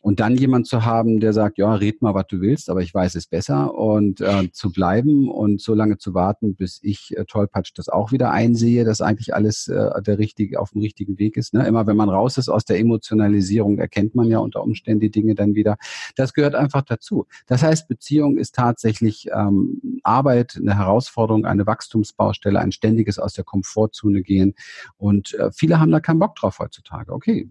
[0.00, 2.92] Und dann jemand zu haben, der sagt, ja, red mal, was du willst, aber ich
[2.92, 7.24] weiß es besser und äh, zu bleiben und so lange zu warten, bis ich äh,
[7.24, 11.36] tollpatsch das auch wieder einsehe, dass eigentlich alles äh, der richtige, auf dem richtigen Weg
[11.36, 11.54] ist.
[11.54, 11.66] Ne?
[11.66, 15.34] Immer wenn man raus ist aus der Emotionalisierung, erkennt man ja unter Umständen die Dinge
[15.34, 15.76] dann wieder.
[16.16, 17.26] Das gehört einfach dazu.
[17.46, 23.44] Das heißt, Beziehung ist tatsächlich ähm, Arbeit, eine Herausforderung, eine Wachstumsbaustelle, ein ständiges aus der
[23.44, 24.54] Komfortzone gehen.
[24.96, 27.12] Und äh, viele haben da keinen Bock drauf heutzutage.
[27.12, 27.48] Okay,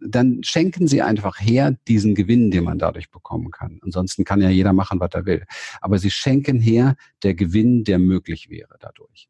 [0.00, 3.80] dann schenken Sie einfach her diesen Gewinn, den man dadurch bekommen kann.
[3.82, 5.44] Ansonsten kann ja jeder machen, was er will.
[5.80, 9.28] Aber Sie schenken her der Gewinn, der möglich wäre dadurch.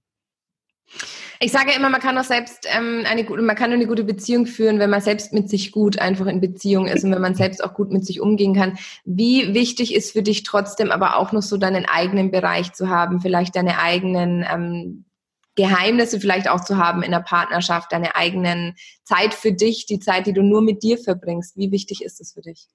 [1.43, 4.47] Ich sage immer, man kann auch selbst ähm, eine gute, man kann eine gute Beziehung
[4.47, 7.65] führen, wenn man selbst mit sich gut einfach in Beziehung ist und wenn man selbst
[7.65, 8.77] auch gut mit sich umgehen kann.
[9.05, 13.21] Wie wichtig ist für dich trotzdem aber auch noch so deinen eigenen Bereich zu haben,
[13.21, 15.05] vielleicht deine eigenen ähm,
[15.57, 20.27] Geheimnisse vielleicht auch zu haben in der Partnerschaft, deine eigenen Zeit für dich, die Zeit,
[20.27, 21.57] die du nur mit dir verbringst.
[21.57, 22.69] Wie wichtig ist es für dich?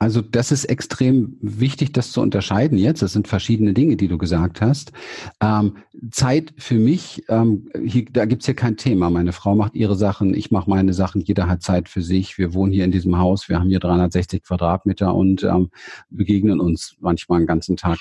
[0.00, 3.02] Also das ist extrem wichtig, das zu unterscheiden jetzt.
[3.02, 4.92] Das sind verschiedene Dinge, die du gesagt hast.
[5.40, 5.78] Ähm,
[6.12, 9.10] Zeit für mich, ähm, hier, da gibt's hier kein Thema.
[9.10, 12.38] Meine Frau macht ihre Sachen, ich mache meine Sachen, jeder hat Zeit für sich.
[12.38, 15.70] Wir wohnen hier in diesem Haus, wir haben hier 360 Quadratmeter und ähm,
[16.10, 17.98] begegnen uns manchmal einen ganzen Tag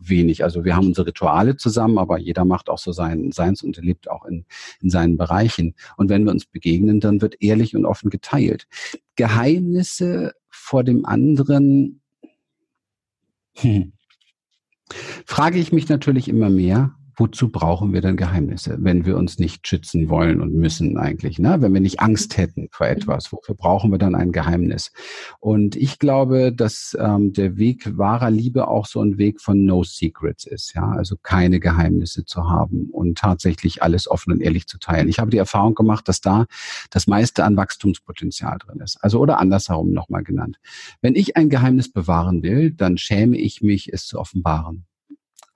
[0.00, 0.42] wenig.
[0.42, 4.10] Also wir haben unsere Rituale zusammen, aber jeder macht auch so sein, seins und lebt
[4.10, 4.44] auch in,
[4.80, 5.74] in seinen Bereichen.
[5.96, 8.66] Und wenn wir uns begegnen, dann wird ehrlich und offen geteilt.
[9.14, 10.32] Geheimnisse
[10.72, 12.00] vor dem anderen,
[13.56, 13.92] hm,
[15.26, 19.66] frage ich mich natürlich immer mehr, wozu brauchen wir denn Geheimnisse, wenn wir uns nicht
[19.66, 21.56] schützen wollen und müssen eigentlich, ne?
[21.60, 22.92] wenn wir nicht Angst hätten vor mhm.
[22.92, 24.92] etwas, wofür brauchen wir dann ein Geheimnis?
[25.40, 29.84] Und ich glaube, dass ähm, der Weg wahrer Liebe auch so ein Weg von No
[29.84, 34.78] Secrets ist, ja, also keine Geheimnisse zu haben und tatsächlich alles offen und ehrlich zu
[34.78, 35.08] teilen.
[35.08, 36.46] Ich habe die Erfahrung gemacht, dass da
[36.90, 38.98] das meiste an Wachstumspotenzial drin ist.
[39.02, 40.58] Also oder andersherum nochmal genannt.
[41.00, 44.86] Wenn ich ein Geheimnis bewahren will, dann schäme ich mich, es zu offenbaren.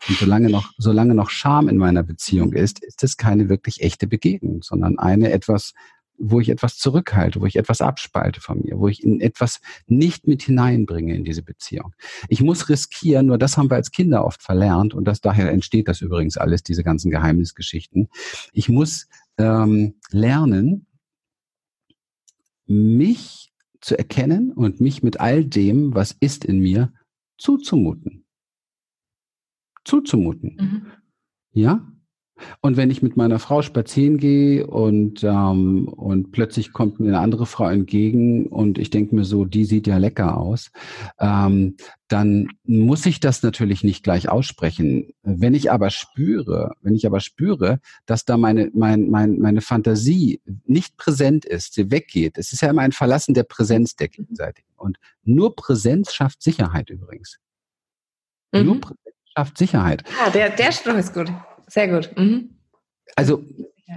[0.09, 4.07] Und solange noch, solange noch Scham in meiner Beziehung ist, ist es keine wirklich echte
[4.07, 5.73] Begegnung, sondern eine etwas,
[6.19, 10.27] wo ich etwas zurückhalte, wo ich etwas abspalte von mir, wo ich in etwas nicht
[10.27, 11.95] mit hineinbringe in diese Beziehung.
[12.29, 15.89] Ich muss riskieren, nur das haben wir als Kinder oft verlernt und das daher entsteht
[15.89, 18.09] das übrigens alles, diese ganzen Geheimnisgeschichten.
[18.53, 20.87] Ich muss ähm, lernen,
[22.67, 26.93] mich zu erkennen und mich mit all dem, was ist in mir,
[27.39, 28.26] zuzumuten
[29.87, 30.57] zuzumuten.
[30.59, 30.87] Mhm.
[31.53, 31.87] Ja?
[32.61, 37.21] Und wenn ich mit meiner Frau spazieren gehe und, ähm, und plötzlich kommt mir eine
[37.21, 40.71] andere Frau entgegen und ich denke mir so, die sieht ja lecker aus,
[41.19, 41.77] ähm,
[42.09, 45.15] dann muss ich das natürlich nicht gleich aussprechen.
[45.23, 50.41] Wenn ich aber spüre, wenn ich aber spüre, dass da meine, mein, mein, meine Fantasie
[50.67, 54.69] nicht präsent ist, sie weggeht, es ist ja immer ein Verlassen der Präsenz der Gegenseitigen.
[54.77, 57.39] Und nur Präsenz schafft Sicherheit übrigens.
[58.53, 58.65] Mhm.
[58.67, 60.03] Nur Präsenz schafft Sicherheit.
[60.25, 61.31] Ja, der, der Spruch ist gut.
[61.69, 62.11] Sehr gut.
[62.17, 62.57] Mhm.
[63.17, 63.45] Also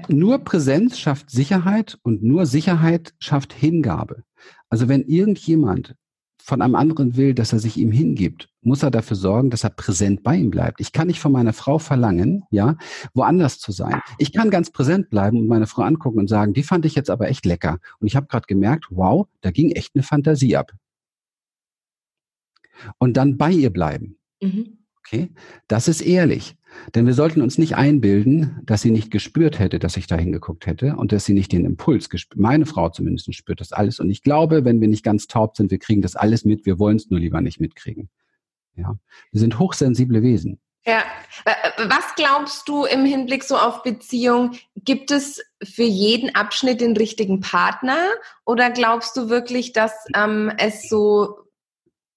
[0.07, 4.23] nur Präsenz schafft Sicherheit und nur Sicherheit schafft Hingabe.
[4.69, 5.95] Also wenn irgendjemand
[6.41, 9.69] von einem anderen will, dass er sich ihm hingibt, muss er dafür sorgen, dass er
[9.69, 10.81] präsent bei ihm bleibt.
[10.81, 12.75] Ich kann nicht von meiner Frau verlangen, ja,
[13.13, 14.01] woanders zu sein.
[14.17, 17.09] Ich kann ganz präsent bleiben und meine Frau angucken und sagen, die fand ich jetzt
[17.09, 17.77] aber echt lecker.
[17.99, 20.71] Und ich habe gerade gemerkt, wow, da ging echt eine Fantasie ab.
[22.97, 24.17] Und dann bei ihr bleiben.
[24.41, 24.78] Mhm.
[25.11, 25.31] Okay,
[25.67, 26.55] das ist ehrlich.
[26.93, 30.67] Denn wir sollten uns nicht einbilden, dass sie nicht gespürt hätte, dass ich da hingeguckt
[30.67, 32.39] hätte und dass sie nicht den Impuls gespürt.
[32.39, 33.99] Meine Frau zumindest spürt das alles.
[33.99, 36.67] Und ich glaube, wenn wir nicht ganz taub sind, wir kriegen das alles mit.
[36.67, 38.09] Wir wollen es nur lieber nicht mitkriegen.
[38.75, 38.99] Ja,
[39.31, 40.59] wir sind hochsensible Wesen.
[40.85, 41.03] Ja,
[41.87, 44.51] was glaubst du im Hinblick so auf Beziehung?
[44.75, 47.97] Gibt es für jeden Abschnitt den richtigen Partner
[48.45, 51.48] oder glaubst du wirklich, dass ähm, es so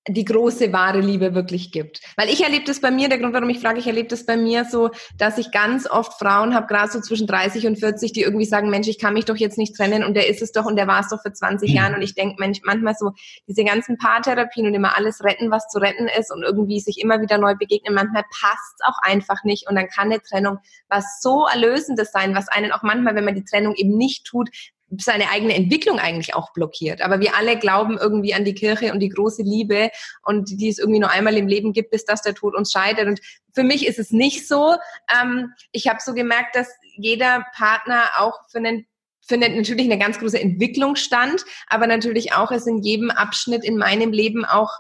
[0.09, 2.01] die große wahre Liebe wirklich gibt.
[2.17, 4.37] Weil ich erlebe das bei mir, der Grund, warum ich frage, ich erlebe das bei
[4.37, 8.23] mir so, dass ich ganz oft Frauen habe, gerade so zwischen 30 und 40, die
[8.23, 10.65] irgendwie sagen, Mensch, ich kann mich doch jetzt nicht trennen und der ist es doch
[10.65, 11.77] und der war es doch für 20 mhm.
[11.77, 13.13] Jahren und ich denke Mensch, manchmal so
[13.47, 17.21] diese ganzen Paartherapien und immer alles retten, was zu retten ist und irgendwie sich immer
[17.21, 21.21] wieder neu begegnen, manchmal passt es auch einfach nicht und dann kann eine Trennung was
[21.21, 24.51] so Erlösendes sein, was einen auch manchmal, wenn man die Trennung eben nicht tut,
[24.99, 27.01] seine eigene Entwicklung eigentlich auch blockiert.
[27.01, 29.91] Aber wir alle glauben irgendwie an die Kirche und die große Liebe
[30.23, 33.07] und die es irgendwie nur einmal im Leben gibt, bis dass der Tod uns scheidet.
[33.07, 33.21] Und
[33.55, 34.77] für mich ist es nicht so.
[35.21, 38.87] Ähm, ich habe so gemerkt, dass jeder Partner auch für einen
[39.25, 43.65] für eine, natürlich eine ganz große Entwicklung stand, aber natürlich auch es in jedem Abschnitt
[43.65, 44.71] in meinem Leben auch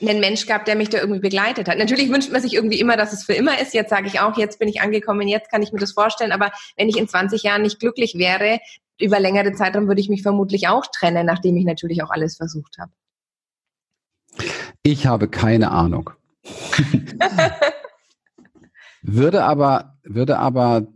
[0.00, 1.78] einen Mensch gab, der mich da irgendwie begleitet hat.
[1.78, 3.74] Natürlich wünscht man sich irgendwie immer, dass es für immer ist.
[3.74, 6.30] Jetzt sage ich auch, jetzt bin ich angekommen, jetzt kann ich mir das vorstellen.
[6.30, 8.60] Aber wenn ich in 20 Jahren nicht glücklich wäre,
[9.00, 12.76] über längere Zeitraum würde ich mich vermutlich auch trennen, nachdem ich natürlich auch alles versucht
[12.78, 12.92] habe.
[14.82, 16.10] Ich habe keine Ahnung.
[19.02, 20.86] würde aber, würde aber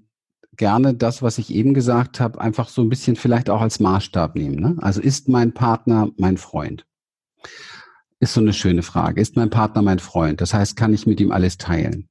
[0.57, 4.35] gerne das, was ich eben gesagt habe, einfach so ein bisschen vielleicht auch als Maßstab
[4.37, 4.57] nehmen.
[4.57, 4.77] Ne?
[4.81, 6.87] Also ist mein Partner mein Freund?
[8.21, 9.21] Ist so eine schöne Frage.
[9.21, 10.41] Ist mein Partner mein Freund?
[10.41, 12.09] Das heißt, kann ich mit ihm alles teilen?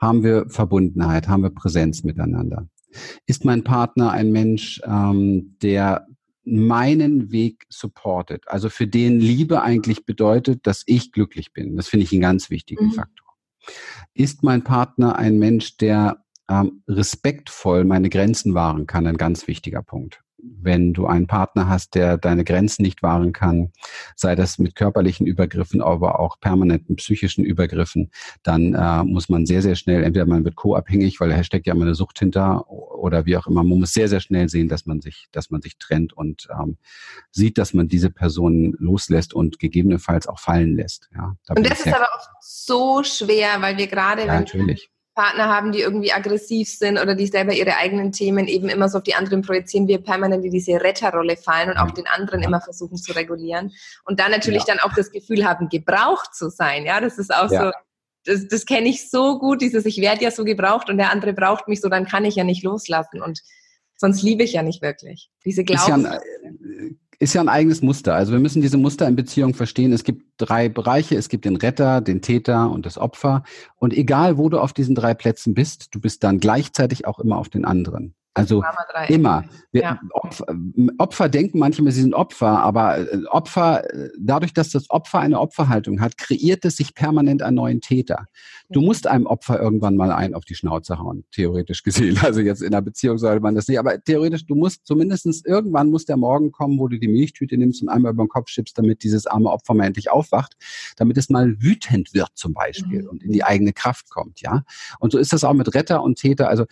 [0.00, 1.28] Haben wir Verbundenheit?
[1.28, 2.68] Haben wir Präsenz miteinander?
[3.26, 6.06] Ist mein Partner ein Mensch, ähm, der
[6.44, 8.44] meinen Weg supportet?
[8.46, 11.76] Also für den Liebe eigentlich bedeutet, dass ich glücklich bin.
[11.76, 12.92] Das finde ich einen ganz wichtigen mhm.
[12.92, 13.26] Faktor.
[14.14, 19.06] Ist mein Partner ein Mensch, der ähm, respektvoll meine Grenzen wahren kann?
[19.06, 23.72] Ein ganz wichtiger Punkt wenn du einen Partner hast, der deine Grenzen nicht wahren kann,
[24.14, 28.10] sei das mit körperlichen Übergriffen, aber auch permanenten psychischen Übergriffen,
[28.42, 31.74] dann äh, muss man sehr, sehr schnell, entweder man wird co-abhängig, weil da steckt ja
[31.74, 33.64] immer eine Sucht hinter oder wie auch immer.
[33.64, 36.78] Man muss sehr, sehr schnell sehen, dass man sich, dass man sich trennt und ähm,
[37.30, 41.08] sieht, dass man diese Person loslässt und gegebenenfalls auch fallen lässt.
[41.14, 45.48] Ja, da und das ist aber oft so schwer, weil wir gerade, ja, natürlich Partner
[45.48, 49.02] haben, die irgendwie aggressiv sind oder die selber ihre eigenen Themen eben immer so auf
[49.02, 52.96] die anderen projizieren, wir permanent in diese Retterrolle fallen und auch den anderen immer versuchen
[52.96, 53.72] zu regulieren.
[54.04, 54.76] Und dann natürlich ja.
[54.76, 56.86] dann auch das Gefühl haben, gebraucht zu sein.
[56.86, 57.64] Ja, das ist auch ja.
[57.64, 57.72] so,
[58.26, 61.32] das, das kenne ich so gut, dieses ich werde ja so gebraucht und der andere
[61.32, 63.40] braucht mich so, dann kann ich ja nicht loslassen und
[63.96, 65.32] sonst liebe ich ja nicht wirklich.
[65.44, 66.06] Diese Glauben
[67.18, 68.14] ist ja ein eigenes Muster.
[68.14, 69.92] Also wir müssen diese Muster in Beziehung verstehen.
[69.92, 71.16] Es gibt drei Bereiche.
[71.16, 73.42] Es gibt den Retter, den Täter und das Opfer.
[73.76, 77.36] Und egal, wo du auf diesen drei Plätzen bist, du bist dann gleichzeitig auch immer
[77.36, 78.14] auf den anderen.
[78.38, 78.62] Also
[79.08, 79.44] immer.
[79.72, 80.00] Ja.
[80.12, 80.46] Opfer,
[80.98, 83.84] Opfer, denken manchmal, sie sind Opfer, aber äh, Opfer,
[84.18, 88.26] dadurch, dass das Opfer eine Opferhaltung hat, kreiert es sich permanent einen neuen Täter.
[88.70, 92.18] Du musst einem Opfer irgendwann mal einen auf die Schnauze hauen, theoretisch gesehen.
[92.28, 95.88] Also jetzt in einer Beziehung sollte man das nicht, aber theoretisch, du musst zumindestens irgendwann
[95.88, 98.76] muss der Morgen kommen, wo du die Milchtüte nimmst und einmal über den Kopf schiebst,
[98.76, 100.56] damit dieses arme Opfer mal endlich aufwacht,
[100.96, 103.08] damit es mal wütend wird zum Beispiel mhm.
[103.08, 104.64] und in die eigene Kraft kommt, ja.
[104.98, 106.48] Und so ist das auch mit Retter und Täter.
[106.48, 106.66] Also äh,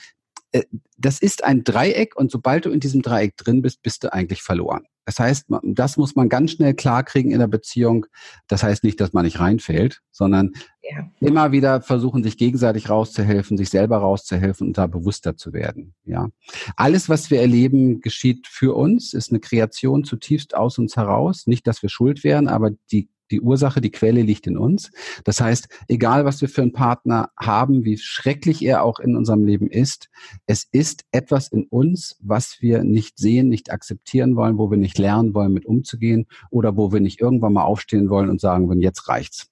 [0.99, 4.43] das ist ein Dreieck und sobald du in diesem Dreieck drin bist, bist du eigentlich
[4.43, 4.87] verloren.
[5.07, 8.07] Das heißt, das muss man ganz schnell klarkriegen in der Beziehung.
[8.49, 10.53] Das heißt nicht, dass man nicht reinfällt, sondern
[10.83, 11.09] ja.
[11.21, 15.95] immer wieder versuchen, sich gegenseitig rauszuhelfen, sich selber rauszuhelfen und da bewusster zu werden.
[16.05, 16.29] Ja.
[16.75, 21.47] Alles, was wir erleben, geschieht für uns, ist eine Kreation zutiefst aus uns heraus.
[21.47, 24.91] Nicht, dass wir schuld wären, aber die Die Ursache, die Quelle liegt in uns.
[25.25, 29.45] Das heißt, egal was wir für einen Partner haben, wie schrecklich er auch in unserem
[29.45, 30.09] Leben ist,
[30.47, 34.99] es ist etwas in uns, was wir nicht sehen, nicht akzeptieren wollen, wo wir nicht
[34.99, 38.81] lernen wollen, mit umzugehen oder wo wir nicht irgendwann mal aufstehen wollen und sagen wollen,
[38.81, 39.49] jetzt reicht's.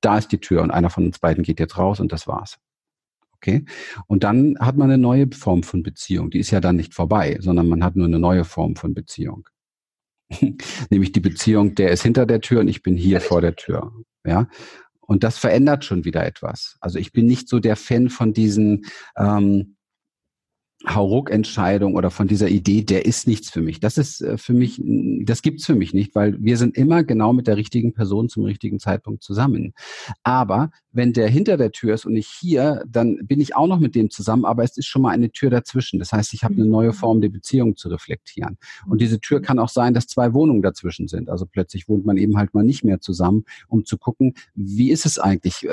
[0.00, 2.58] Da ist die Tür und einer von uns beiden geht jetzt raus und das war's.
[3.36, 3.64] Okay.
[4.06, 6.30] Und dann hat man eine neue Form von Beziehung.
[6.30, 9.48] Die ist ja dann nicht vorbei, sondern man hat nur eine neue Form von Beziehung.
[10.90, 13.92] Nämlich die Beziehung, der ist hinter der Tür und ich bin hier vor der Tür.
[14.24, 14.48] Ja.
[15.00, 16.76] Und das verändert schon wieder etwas.
[16.80, 19.76] Also ich bin nicht so der Fan von diesen ähm,
[20.88, 23.80] Hauruck-Entscheidung oder von dieser Idee, der ist nichts für mich.
[23.80, 24.80] Das ist äh, für mich,
[25.24, 28.44] das gibt's für mich nicht, weil wir sind immer genau mit der richtigen Person zum
[28.44, 29.74] richtigen Zeitpunkt zusammen.
[30.22, 33.78] Aber wenn der hinter der Tür ist und ich hier, dann bin ich auch noch
[33.78, 35.98] mit dem zusammen, aber es ist schon mal eine Tür dazwischen.
[35.98, 38.58] Das heißt, ich habe eine neue Form der Beziehung zu reflektieren.
[38.86, 41.30] Und diese Tür kann auch sein, dass zwei Wohnungen dazwischen sind.
[41.30, 45.06] Also plötzlich wohnt man eben halt mal nicht mehr zusammen, um zu gucken, wie ist
[45.06, 45.66] es eigentlich?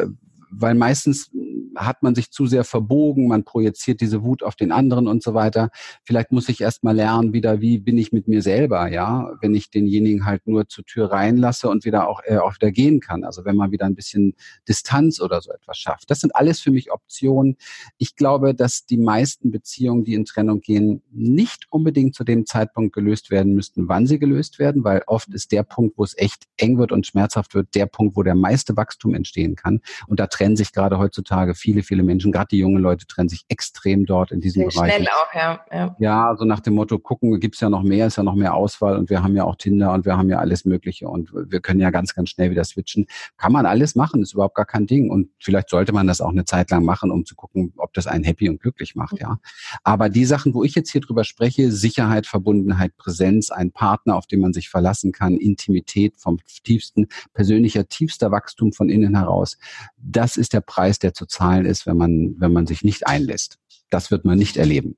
[0.51, 1.31] Weil meistens
[1.75, 5.33] hat man sich zu sehr verbogen, man projiziert diese Wut auf den anderen und so
[5.33, 5.69] weiter.
[6.03, 9.55] Vielleicht muss ich erst mal lernen, wieder, wie bin ich mit mir selber, ja, wenn
[9.55, 13.23] ich denjenigen halt nur zur Tür reinlasse und wieder auch, äh, auch wieder gehen kann.
[13.23, 14.35] Also wenn man wieder ein bisschen
[14.67, 16.09] Distanz oder so etwas schafft.
[16.09, 17.57] Das sind alles für mich Optionen.
[17.97, 22.93] Ich glaube, dass die meisten Beziehungen, die in Trennung gehen, nicht unbedingt zu dem Zeitpunkt
[22.93, 26.45] gelöst werden müssten, wann sie gelöst werden, weil oft ist der Punkt, wo es echt
[26.57, 29.81] eng wird und schmerzhaft wird, der Punkt, wo der meiste Wachstum entstehen kann.
[30.07, 33.43] Und da trennen sich gerade heutzutage viele, viele Menschen, gerade die jungen Leute trennen sich
[33.49, 34.95] extrem dort in diesem Sehr Bereich.
[34.95, 35.59] Schnell auch, ja.
[35.71, 38.53] Ja, ja so nach dem Motto, gucken, gibt's ja noch mehr, ist ja noch mehr
[38.53, 41.59] Auswahl und wir haben ja auch Tinder und wir haben ja alles Mögliche und wir
[41.59, 43.05] können ja ganz, ganz schnell wieder switchen.
[43.37, 45.09] Kann man alles machen, ist überhaupt gar kein Ding.
[45.09, 48.07] Und vielleicht sollte man das auch eine Zeit lang machen, um zu gucken, ob das
[48.07, 49.19] einen happy und glücklich macht, mhm.
[49.19, 49.39] ja.
[49.83, 54.25] Aber die Sachen, wo ich jetzt hier drüber spreche, Sicherheit, Verbundenheit, Präsenz, ein Partner, auf
[54.25, 59.57] den man sich verlassen kann, Intimität vom tiefsten, persönlicher, tiefster Wachstum von innen heraus,
[59.97, 63.57] das ist der Preis, der zu zahlen ist, wenn man, wenn man sich nicht einlässt.
[63.89, 64.97] Das wird man nicht erleben.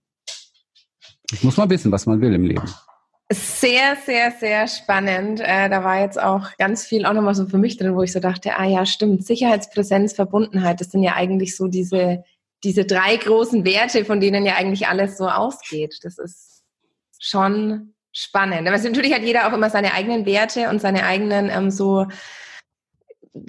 [1.30, 2.70] Das muss man wissen, was man will im Leben.
[3.32, 5.40] Sehr, sehr, sehr spannend.
[5.40, 8.12] Äh, da war jetzt auch ganz viel auch nochmal so für mich drin, wo ich
[8.12, 12.26] so dachte, ah ja, stimmt, Sicherheitspräsenz, Verbundenheit, das sind ja eigentlich so diese,
[12.66, 16.00] diese drei großen Werte, von denen ja eigentlich alles so ausgeht.
[16.04, 16.64] Das ist
[17.20, 18.68] schon spannend.
[18.68, 22.08] Aber natürlich hat jeder auch immer seine eigenen Werte und seine eigenen ähm, so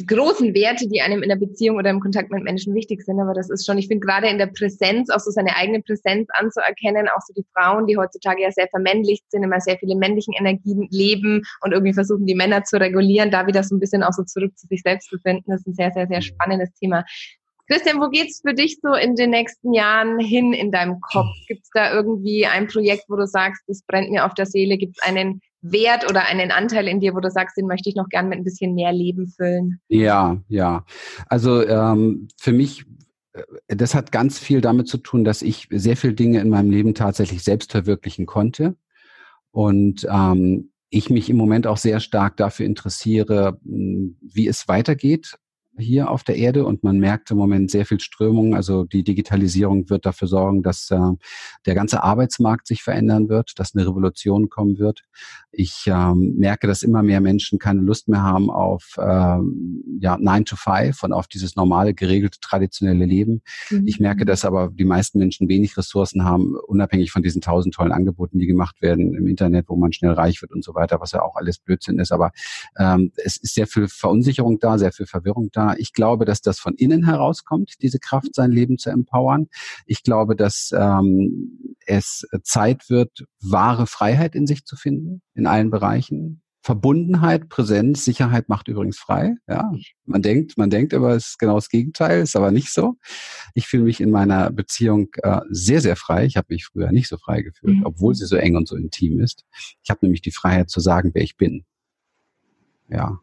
[0.06, 3.20] großen Werte, die einem in der Beziehung oder im Kontakt mit Menschen wichtig sind.
[3.20, 6.28] Aber das ist schon, ich finde gerade in der Präsenz, auch so seine eigene Präsenz
[6.34, 10.34] anzuerkennen, auch so die Frauen, die heutzutage ja sehr vermännlicht sind, immer sehr viele männlichen
[10.34, 14.12] Energien leben und irgendwie versuchen, die Männer zu regulieren, da wieder so ein bisschen auch
[14.12, 17.04] so zurück zu sich selbst zu finden, das ist ein sehr, sehr, sehr spannendes Thema.
[17.68, 21.30] Christian, wo geht's für dich so in den nächsten Jahren hin in deinem Kopf?
[21.48, 24.76] Gibt's da irgendwie ein Projekt, wo du sagst, das brennt mir auf der Seele?
[24.76, 28.08] Gibt's einen Wert oder einen Anteil in dir, wo du sagst, den möchte ich noch
[28.08, 29.80] gern mit ein bisschen mehr Leben füllen?
[29.88, 30.84] Ja, ja.
[31.28, 32.84] Also ähm, für mich
[33.32, 36.70] äh, das hat ganz viel damit zu tun, dass ich sehr viele Dinge in meinem
[36.70, 38.76] Leben tatsächlich selbst verwirklichen konnte.
[39.50, 45.38] Und ähm, ich mich im Moment auch sehr stark dafür interessiere, wie es weitergeht
[45.78, 48.54] hier auf der Erde und man merkt im Moment sehr viel Strömung.
[48.54, 50.98] Also die Digitalisierung wird dafür sorgen, dass äh,
[51.64, 55.02] der ganze Arbeitsmarkt sich verändern wird, dass eine Revolution kommen wird.
[55.50, 60.44] Ich ähm, merke, dass immer mehr Menschen keine Lust mehr haben auf ähm, ja, 9
[60.44, 63.42] to 5 und auf dieses normale, geregelte, traditionelle Leben.
[63.70, 63.86] Mhm.
[63.86, 67.92] Ich merke, dass aber die meisten Menschen wenig Ressourcen haben, unabhängig von diesen tausend tollen
[67.92, 71.12] Angeboten, die gemacht werden im Internet, wo man schnell reich wird und so weiter, was
[71.12, 72.12] ja auch alles Blödsinn ist.
[72.12, 72.32] Aber
[72.78, 76.58] ähm, es ist sehr viel Verunsicherung da, sehr viel Verwirrung da ich glaube, dass das
[76.58, 79.48] von innen herauskommt, diese Kraft, sein Leben zu empowern.
[79.86, 85.70] Ich glaube, dass ähm, es Zeit wird, wahre Freiheit in sich zu finden, in allen
[85.70, 86.42] Bereichen.
[86.64, 89.34] Verbundenheit, Präsenz, Sicherheit macht übrigens frei.
[89.48, 89.72] Ja,
[90.04, 92.94] man denkt, man denkt aber es ist genau das Gegenteil, ist aber nicht so.
[93.54, 96.24] Ich fühle mich in meiner Beziehung äh, sehr, sehr frei.
[96.24, 97.86] Ich habe mich früher nicht so frei gefühlt, mhm.
[97.86, 99.44] obwohl sie so eng und so intim ist.
[99.82, 101.64] Ich habe nämlich die Freiheit zu sagen, wer ich bin.
[102.88, 103.18] Ja,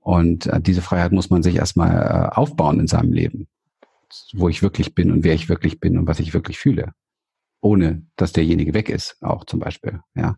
[0.00, 3.48] und äh, diese Freiheit muss man sich erstmal äh, aufbauen in seinem Leben,
[4.34, 6.92] wo ich wirklich bin und wer ich wirklich bin und was ich wirklich fühle.
[7.64, 10.00] Ohne dass derjenige weg ist, auch zum Beispiel.
[10.16, 10.36] Ja,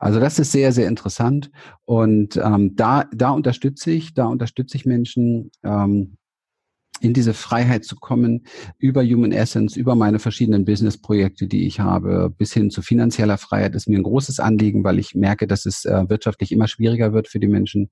[0.00, 1.50] also das ist sehr, sehr interessant
[1.84, 6.16] und ähm, da, da unterstütze ich, da unterstütze ich Menschen, ähm,
[7.00, 8.46] in diese Freiheit zu kommen,
[8.78, 13.74] über Human Essence, über meine verschiedenen Business-Projekte, die ich habe, bis hin zu finanzieller Freiheit,
[13.74, 17.28] ist mir ein großes Anliegen, weil ich merke, dass es äh, wirtschaftlich immer schwieriger wird
[17.28, 17.90] für die Menschen.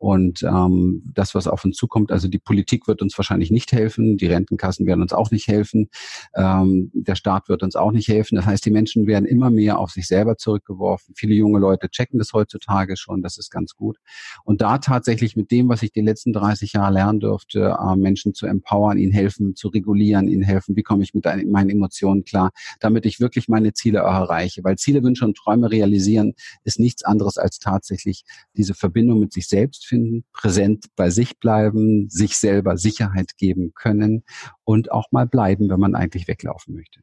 [0.00, 4.16] Und ähm, das, was auf uns zukommt, also die Politik wird uns wahrscheinlich nicht helfen,
[4.16, 5.90] die Rentenkassen werden uns auch nicht helfen,
[6.34, 8.36] ähm, der Staat wird uns auch nicht helfen.
[8.36, 11.14] Das heißt, die Menschen werden immer mehr auf sich selber zurückgeworfen.
[11.18, 13.98] Viele junge Leute checken das heutzutage schon, das ist ganz gut.
[14.42, 18.32] Und da tatsächlich mit dem, was ich die letzten 30 Jahre lernen durfte, äh, Menschen
[18.32, 22.52] zu empowern, ihnen helfen, zu regulieren, ihnen helfen, wie komme ich mit meinen Emotionen klar,
[22.78, 24.64] damit ich wirklich meine Ziele erreiche.
[24.64, 26.32] Weil Ziele, Wünsche und Träume realisieren
[26.64, 28.24] ist nichts anderes als tatsächlich
[28.56, 34.24] diese Verbindung mit sich selbst finden, präsent bei sich bleiben, sich selber Sicherheit geben können
[34.64, 37.00] und auch mal bleiben, wenn man eigentlich weglaufen möchte.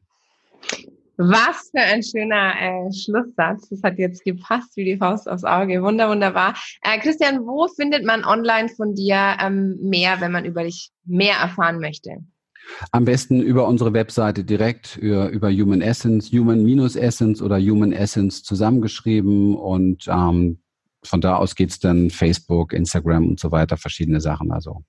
[1.20, 3.68] Was für ein schöner äh, Schlusssatz.
[3.70, 5.82] Das hat jetzt gepasst wie die Faust aufs Auge.
[5.82, 6.54] Wunder, wunderbar.
[6.82, 11.34] Äh, Christian, wo findet man online von dir ähm, mehr, wenn man über dich mehr
[11.34, 12.18] erfahren möchte?
[12.92, 19.56] Am besten über unsere Webseite direkt, über, über Human Essence, Human-Essence oder Human Essence zusammengeschrieben
[19.56, 20.58] und ähm,
[21.04, 24.52] von da aus geht's dann Facebook, Instagram und so weiter, verschiedene Sachen.
[24.52, 24.84] Also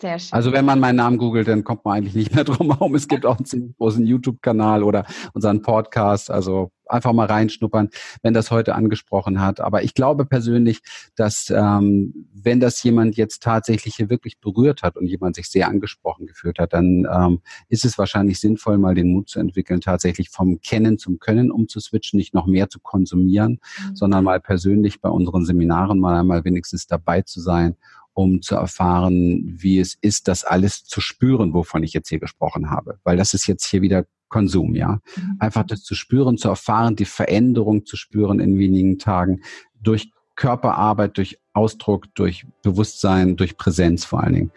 [0.00, 0.32] sehr schön.
[0.32, 2.94] Also wenn man meinen Namen googelt, dann kommt man eigentlich nicht mehr drum herum.
[2.94, 6.30] Es gibt auch einen ziemlich großen YouTube-Kanal oder unseren Podcast.
[6.30, 7.88] Also einfach mal reinschnuppern,
[8.22, 9.60] wenn das heute angesprochen hat.
[9.60, 10.80] Aber ich glaube persönlich,
[11.16, 15.68] dass ähm, wenn das jemand jetzt tatsächlich hier wirklich berührt hat und jemand sich sehr
[15.68, 20.30] angesprochen gefühlt hat, dann ähm, ist es wahrscheinlich sinnvoll, mal den Mut zu entwickeln, tatsächlich
[20.30, 23.96] vom Kennen zum Können umzuswitchen, nicht noch mehr zu konsumieren, mhm.
[23.96, 27.76] sondern mal persönlich bei unseren Seminaren mal einmal wenigstens dabei zu sein
[28.14, 32.70] um zu erfahren, wie es ist, das alles zu spüren, wovon ich jetzt hier gesprochen
[32.70, 32.98] habe.
[33.04, 35.00] Weil das ist jetzt hier wieder Konsum, ja.
[35.16, 35.36] Mhm.
[35.38, 39.42] Einfach das zu spüren, zu erfahren, die Veränderung zu spüren in wenigen Tagen
[39.80, 44.50] durch Körperarbeit, durch Ausdruck, durch Bewusstsein, durch Präsenz vor allen Dingen.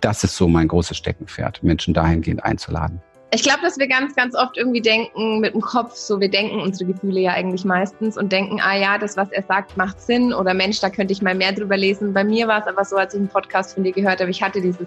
[0.00, 3.00] Das ist so mein großes Steckenpferd, Menschen dahingehend einzuladen.
[3.30, 6.60] Ich glaube, dass wir ganz, ganz oft irgendwie denken mit dem Kopf, so wir denken
[6.60, 10.32] unsere Gefühle ja eigentlich meistens und denken, ah ja, das, was er sagt, macht Sinn
[10.32, 12.14] oder Mensch, da könnte ich mal mehr drüber lesen.
[12.14, 14.42] Bei mir war es aber so, als ich einen Podcast von dir gehört habe, ich
[14.42, 14.86] hatte dieses,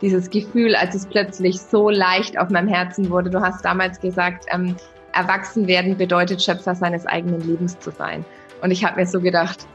[0.00, 3.28] dieses Gefühl, als es plötzlich so leicht auf meinem Herzen wurde.
[3.28, 4.76] Du hast damals gesagt, ähm,
[5.12, 8.24] erwachsen werden bedeutet Schöpfer seines eigenen Lebens zu sein.
[8.62, 9.66] Und ich habe mir so gedacht,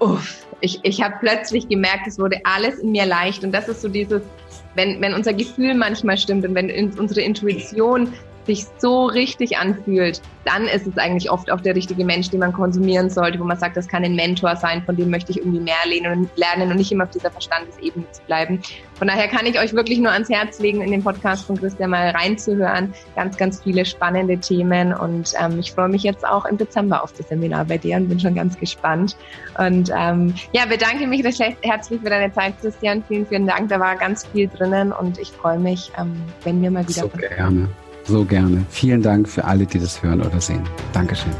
[0.00, 3.42] uff, ich, ich habe plötzlich gemerkt, es wurde alles in mir leicht.
[3.42, 4.22] Und das ist so dieses,
[4.74, 8.12] wenn, wenn unser Gefühl manchmal stimmt und wenn unsere Intuition
[8.46, 12.52] sich so richtig anfühlt, dann ist es eigentlich oft auch der richtige Mensch, den man
[12.52, 15.60] konsumieren sollte, wo man sagt, das kann ein Mentor sein, von dem möchte ich irgendwie
[15.60, 18.60] mehr lernen und nicht immer auf dieser Verstandesebene zu bleiben.
[18.96, 21.90] Von daher kann ich euch wirklich nur ans Herz legen, in den Podcast von Christian
[21.90, 22.92] mal reinzuhören.
[23.16, 27.12] Ganz, ganz viele spannende Themen und ähm, ich freue mich jetzt auch im Dezember auf
[27.12, 29.16] das Seminar bei dir und bin schon ganz gespannt.
[29.58, 33.02] Und ähm, ja, bedanke mich recht herzlich für deine Zeit, Christian.
[33.08, 33.68] Vielen, vielen Dank.
[33.68, 36.14] Da war ganz viel drinnen und ich freue mich, ähm,
[36.44, 37.02] wenn wir mal wieder.
[37.02, 37.68] So gerne.
[38.06, 38.64] So gerne.
[38.70, 40.62] Vielen Dank für alle, die das hören oder sehen.
[40.92, 41.32] Dankeschön.